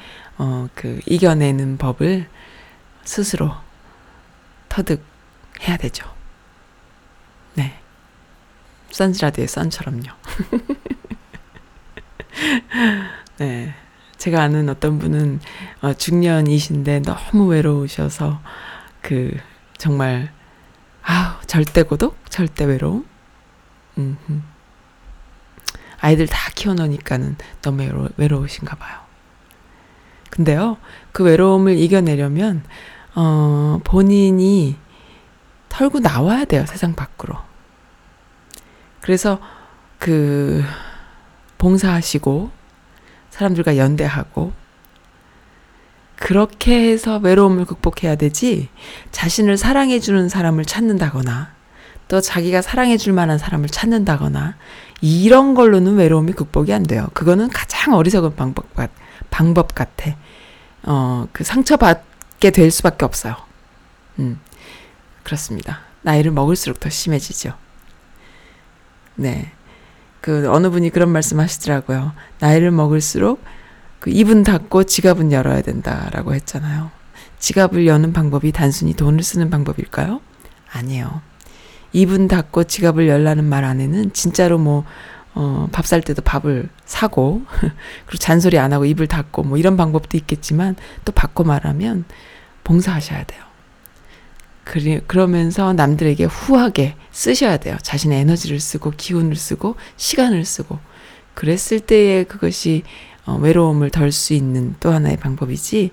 어, 0.45 0.66
그 0.74 1.01
이겨내는 1.07 1.78
법을 1.78 2.28
스스로 3.05 3.55
터득해야 4.68 5.76
되죠. 5.78 6.12
네. 7.55 7.78
선즈라드의 8.90 9.47
선처럼요. 9.47 10.03
네. 13.38 13.72
제가 14.16 14.43
아는 14.43 14.68
어떤 14.68 14.99
분은 14.99 15.38
어, 15.80 15.95
중년이신데 15.95 17.03
너무 17.03 17.47
외로우셔서 17.47 18.43
그 19.01 19.38
정말 19.78 20.32
아우 21.03 21.40
절대 21.47 21.84
고독, 21.84 22.16
절대 22.28 22.64
외로움. 22.64 23.07
음흠. 23.97 24.40
아이들 26.01 26.26
다 26.26 26.51
키워놓으니까는 26.57 27.36
너무 27.61 27.82
외로, 27.82 28.09
외로우신가 28.16 28.74
봐요. 28.74 29.01
근데요, 30.33 30.78
그 31.12 31.22
외로움을 31.24 31.76
이겨내려면, 31.76 32.64
어, 33.14 33.80
본인이 33.85 34.76
털고 35.68 36.01
나와야 36.01 36.47
돼요, 36.47 36.64
세상 36.66 36.95
밖으로. 36.95 37.37
그래서 39.03 39.39
그, 39.99 40.64
봉사하시고, 41.59 42.51
사람들과 43.28 43.76
연대하고, 43.76 44.53
그렇게 46.16 46.91
해서 46.91 47.18
외로움을 47.18 47.66
극복해야 47.66 48.16
되지, 48.16 48.70
자신을 49.11 49.59
사랑해주는 49.59 50.30
사람을 50.30 50.64
찾는다거나, 50.64 51.53
또 52.09 52.22
자기가 52.22 52.62
사랑해줄 52.62 53.12
만한 53.12 53.37
사람을 53.37 53.68
찾는다거나, 53.68 54.57
이런 55.03 55.53
걸로는 55.53 55.97
외로움이 55.97 56.33
극복이 56.33 56.72
안 56.72 56.85
돼요. 56.85 57.09
그거는 57.12 57.51
가장 57.51 57.93
어리석은 57.93 58.35
방법, 58.35 58.74
같, 58.74 58.91
방법 59.33 59.74
같아. 59.74 60.14
어, 60.85 61.26
그 61.33 61.43
상처받게 61.43 62.51
될 62.51 62.70
수밖에 62.70 63.05
없어요. 63.05 63.35
음, 64.20 64.39
그렇습니다. 65.24 65.80
나이를 66.03 66.30
먹을수록 66.30 66.78
더 66.78 66.89
심해지죠. 66.89 67.55
네. 69.16 69.51
그, 70.20 70.49
어느 70.53 70.70
분이 70.70 70.91
그런 70.91 71.09
말씀 71.09 71.41
하시더라고요. 71.41 72.12
나이를 72.39 72.70
먹을수록 72.70 73.43
그 73.99 74.11
입은 74.11 74.45
닫고 74.45 74.85
지갑은 74.85 75.33
열어야 75.33 75.62
된다라고 75.62 76.35
했잖아요. 76.35 76.91
지갑을 77.39 77.87
여는 77.87 78.12
방법이 78.12 78.53
단순히 78.53 78.95
돈을 78.95 79.22
쓰는 79.22 79.51
방법일까요? 79.51 80.20
아니에요. 80.72 81.22
입은 81.93 82.28
닫고 82.28 82.64
지갑을 82.64 83.09
열라는 83.09 83.45
말 83.45 83.64
안에는 83.64 84.12
진짜로 84.12 84.59
뭐, 84.59 84.85
어, 85.35 85.68
밥 85.72 85.87
살 85.87 86.03
때도 86.03 86.22
밥을 86.22 86.68
사고, 86.85 87.43
그리고 88.07 88.18
잔소리 88.18 88.59
안 88.59 88.72
하고 88.72 88.85
입을 88.85 89.07
닫고 89.07 89.43
뭐 89.45 89.59
이런 89.59 89.76
방법도 89.76 90.16
있겠지만 90.18 90.76
또 91.05 91.12
바꿔 91.12 91.45
말하면 91.45 92.05
봉사하셔야 92.64 93.24
돼요. 93.24 93.43
그리, 94.64 95.01
그러면서 95.07 95.72
남들에게 95.72 96.24
후하게 96.24 96.95
쓰셔야 97.11 97.57
돼요. 97.57 97.76
자신의 97.83 98.20
에너지를 98.20 98.61
쓰고 98.61 98.93
기운을 98.97 99.37
쓰고 99.37 99.76
시간을 99.97 100.45
쓰고. 100.45 100.78
그랬을 101.35 101.80
때에 101.80 102.24
그것이 102.24 102.83
어, 103.24 103.37
외로움을 103.37 103.91
덜 103.91 104.12
수 104.12 104.35
있는 104.35 104.74
또 104.80 104.93
하나의 104.93 105.16
방법이지, 105.16 105.91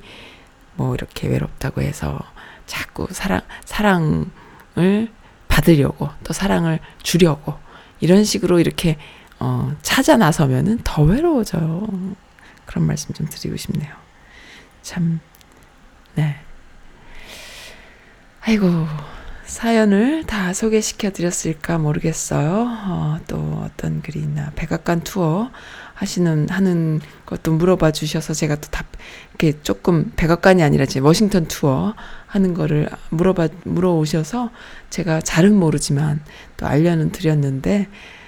뭐 0.76 0.96
이렇게 0.96 1.28
외롭다고 1.28 1.82
해서 1.82 2.20
자꾸 2.66 3.08
사랑, 3.12 3.42
사랑을 3.66 4.28
받으려고 5.48 6.10
또 6.24 6.34
사랑을 6.34 6.80
주려고 7.04 7.56
이런 8.00 8.24
식으로 8.24 8.60
이렇게 8.60 8.98
어, 9.40 9.76
찾아 9.82 10.18
나서면은 10.18 10.80
더 10.84 11.04
외로워져요. 11.04 11.88
그런 12.66 12.86
말씀 12.86 13.14
좀 13.14 13.28
드리고 13.28 13.58
싶네요. 13.58 13.92
참, 14.82 15.20
네. 16.16 16.36
아이고, 18.42 18.68
사연을 19.46 20.26
다 20.26 20.54
소개시켜 20.54 21.10
드렸을까 21.10 21.80
모르겠어요. 21.80 22.68
어, 22.88 23.20
또 23.28 23.64
어떤 23.66 24.02
글이 24.02 24.20
있나. 24.20 24.52
백악관 24.56 25.02
투어 25.02 25.50
하시는, 25.96 26.48
하는 26.50 27.02
것도 27.26 27.54
물어봐 27.54 27.92
주셔서 27.92 28.34
제가 28.34 28.56
또 28.58 28.70
답, 28.70 28.86
이렇게 29.30 29.60
조금 29.64 30.12
백악관이 30.16 30.62
아니라 30.62 30.84
이제 30.84 31.00
워싱턴 31.00 31.48
투어 31.48 31.96
하는 32.28 32.54
거를 32.54 32.90
물어봐, 33.10 33.50
물어오셔서 33.64 34.52
제가 34.90 35.22
잘은 35.22 35.56
모르지만 35.56 36.22
또 36.58 36.68
알려는 36.68 37.12
드렸는데, 37.12 37.88
어, 37.88 38.19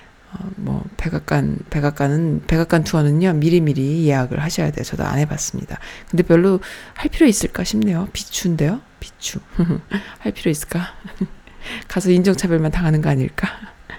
뭐, 0.55 0.83
백악관, 0.97 1.59
백악관은, 1.69 2.43
백악관 2.47 2.83
투어는요, 2.83 3.33
미리미리 3.33 4.07
예약을 4.07 4.39
하셔야 4.39 4.71
돼요. 4.71 4.83
저도 4.83 5.03
안 5.03 5.19
해봤습니다. 5.19 5.77
근데 6.09 6.23
별로 6.23 6.59
할 6.93 7.09
필요 7.09 7.27
있을까 7.27 7.63
싶네요. 7.63 8.07
비추인데요? 8.13 8.81
비추. 8.99 9.39
할 10.19 10.31
필요 10.31 10.51
있을까? 10.51 10.93
가서 11.87 12.11
인종차별만 12.11 12.71
당하는 12.71 13.01
거 13.01 13.09
아닐까? 13.09 13.47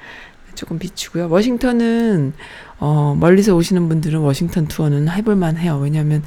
조금 0.54 0.78
비추고요. 0.78 1.28
워싱턴은, 1.28 2.32
어, 2.78 3.16
멀리서 3.18 3.54
오시는 3.54 3.88
분들은 3.88 4.20
워싱턴 4.20 4.68
투어는 4.68 5.08
해볼만 5.08 5.56
해요. 5.58 5.78
왜냐면, 5.82 6.22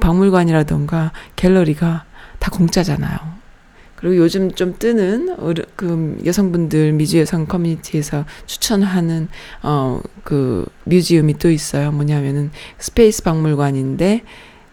박물관이라던가 0.00 1.12
갤러리가 1.36 2.04
다 2.38 2.50
공짜잖아요. 2.50 3.37
그리고 3.98 4.16
요즘 4.16 4.52
좀 4.52 4.76
뜨는 4.78 5.36
그 5.76 6.18
여성분들 6.24 6.92
미주 6.92 7.18
여성 7.18 7.46
커뮤니티에서 7.46 8.24
추천하는 8.46 9.28
어 9.62 10.00
그 10.28 10.66
museum이 10.84 11.38
또 11.38 11.50
있어요. 11.50 11.90
뭐냐면은 11.90 12.50
space 12.76 13.22
박물관인데 13.22 14.24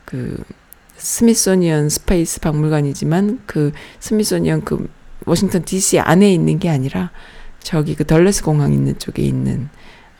그 0.03 0.43
스미소니언 0.97 1.87
space 1.87 2.41
박물관이지만 2.41 3.43
그 3.45 3.71
스미소니언 4.01 4.65
그 4.65 4.89
워싱턴 5.25 5.63
DC 5.63 5.99
안에 5.99 6.29
있는 6.33 6.59
게 6.59 6.69
아니라 6.69 7.11
저기 7.61 7.95
그 7.95 8.05
덜레스 8.05 8.43
공항 8.43 8.73
있는 8.73 8.99
쪽에 8.99 9.23
있는 9.23 9.69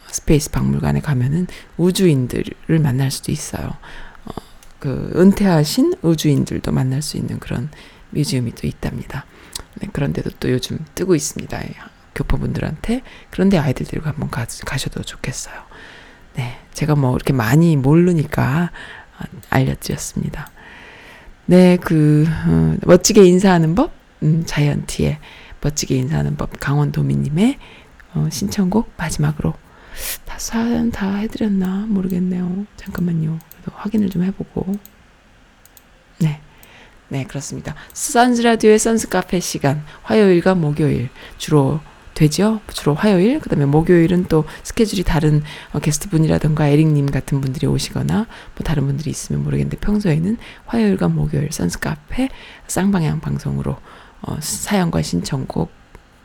space 0.09 0.51
박물관에 0.51 1.01
가면은 1.01 1.47
우주인들을 1.75 2.79
만날 2.81 3.11
수도 3.11 3.33
있어요. 3.33 3.73
어, 4.23 4.31
그 4.79 5.11
은퇴하신 5.17 5.95
우주인들도 6.01 6.71
만날 6.71 7.01
수 7.01 7.17
있는 7.17 7.39
그런 7.39 7.69
뮤지엄이 8.11 8.53
또 8.55 8.67
있답니다. 8.67 9.25
네, 9.75 9.87
그런데도 9.91 10.31
또 10.39 10.51
요즘 10.51 10.79
뜨고 10.95 11.15
있습니다. 11.15 11.61
예, 11.63 11.73
교포분들한테 12.15 13.01
그런데 13.29 13.57
아이들 13.57 13.85
데리고 13.85 14.07
한번 14.07 14.29
가, 14.29 14.45
가셔도 14.65 15.01
좋겠어요. 15.03 15.55
네, 16.35 16.57
제가 16.73 16.95
뭐 16.95 17.15
이렇게 17.15 17.33
많이 17.33 17.75
모르니까 17.75 18.71
아, 19.17 19.25
알려드렸습니다. 19.49 20.49
네, 21.45 21.77
그 21.77 22.25
어, 22.27 22.75
멋지게 22.85 23.23
인사하는 23.23 23.75
법, 23.75 23.91
음, 24.23 24.43
자이언티의 24.45 25.19
멋지게 25.61 25.95
인사하는 25.95 26.37
법, 26.37 26.59
강원도민님의 26.59 27.57
어, 28.13 28.27
신청곡 28.31 28.91
마지막으로 28.97 29.53
다 30.25 30.37
사연 30.37 30.91
다 30.91 31.15
해드렸나 31.15 31.85
모르겠네요. 31.87 32.65
잠깐만요. 32.77 33.39
확인을 33.73 34.09
좀 34.09 34.23
해보고. 34.23 34.73
네. 37.09 37.19
네, 37.19 37.23
그렇습니다. 37.25 37.75
선즈 37.93 38.41
라디오의 38.41 38.79
선스 38.79 39.09
카페 39.09 39.39
시간 39.39 39.83
화요일과 40.03 40.55
목요일 40.55 41.09
주로 41.37 41.79
되죠. 42.15 42.61
주로 42.71 42.95
화요일, 42.95 43.39
그 43.39 43.49
다음에 43.49 43.65
목요일은 43.65 44.25
또 44.25 44.45
스케줄이 44.63 45.03
다른 45.03 45.43
어, 45.73 45.79
게스트 45.79 46.09
분이라던가 46.09 46.67
에릭님 46.67 47.07
같은 47.07 47.41
분들이 47.41 47.67
오시거나 47.67 48.15
뭐 48.15 48.27
다른 48.63 48.85
분들이 48.85 49.11
있으면 49.11 49.43
모르겠는데 49.43 49.77
평소에는 49.77 50.37
화요일과 50.65 51.09
목요일 51.09 51.51
선스 51.51 51.79
카페 51.79 52.29
쌍방향 52.67 53.19
방송으로 53.19 53.77
어, 54.21 54.37
사연과 54.39 55.01
신청곡 55.01 55.71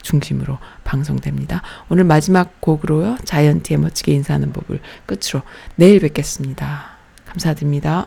중심으로 0.02 0.58
방송됩니다. 0.84 1.60
오늘 1.88 2.04
마지막 2.04 2.60
곡으로요. 2.60 3.18
자이언티의 3.24 3.80
멋지게 3.80 4.12
인사하는 4.12 4.52
법을 4.52 4.80
끝으로 5.06 5.42
내일 5.74 6.00
뵙겠습니다. 6.00 6.96
감사드립니다. 7.26 8.06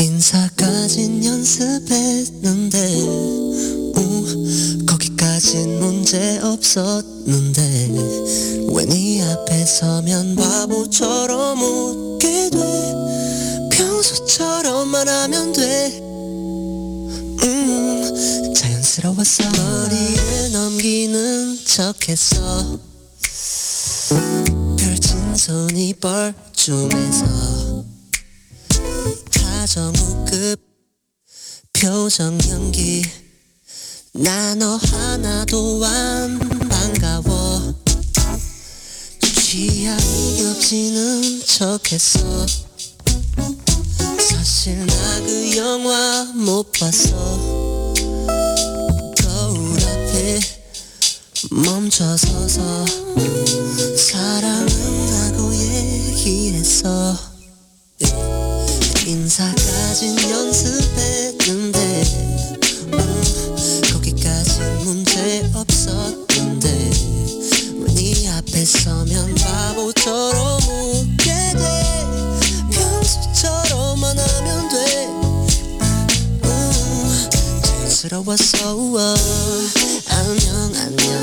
인사까진 0.00 1.24
연습했는데 1.24 2.78
음, 3.96 4.86
거기까진 4.86 5.78
문제 5.80 6.38
없었는데 6.42 7.62
왜 8.72 8.84
네 8.86 9.22
앞에 9.22 9.64
서면 9.66 10.36
바보처럼 10.36 11.60
웃게 11.60 12.48
돼. 12.50 12.58
평소처럼만 13.72 15.08
하면 15.08 15.52
돼. 15.52 15.98
음, 17.42 18.54
자연스러웠어 18.54 19.44
머리에 19.50 20.48
넘기는 20.52 21.58
척했어. 21.64 22.78
펼친 24.78 25.34
손이 25.36 25.94
뻘쭘해서 25.94 27.47
가정우급 29.78 30.60
표정 31.72 32.36
연기. 32.50 33.02
나 34.12 34.56
너 34.56 34.76
하나도 34.76 35.84
안 35.84 36.36
반가워. 36.68 37.74
취향이 39.20 40.46
없지는 40.46 41.44
척했어. 41.44 42.46
사실 44.18 44.84
나 44.84 45.20
그 45.20 45.56
영화 45.56 46.24
못 46.34 46.72
봤어. 46.72 47.94
거울 49.22 49.78
앞에 49.78 50.40
멈춰서서 51.52 52.84
사랑한다고 53.96 55.54
얘기했어 55.54 57.16
인사까진 59.08 60.18
연습했는데 60.28 62.02
음, 62.92 63.22
거기까진 63.90 64.62
문제 64.84 65.50
없었는데 65.54 66.90
왜네 67.78 68.28
앞에 68.28 68.66
서면 68.66 69.34
바보처럼 69.34 70.60
웃게 70.62 71.30
돼? 71.30 72.04
평소처럼만 72.70 74.18
하면 74.18 74.68
돼. 74.68 75.06
음, 76.44 77.28
자연스러웠어 77.62 78.74
우와. 78.74 79.14
안녕 80.10 80.74
안녕. 80.76 81.18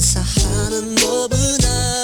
인사하 0.00 0.39
는 0.68 0.94
법은 0.96 1.38
아 1.64 1.99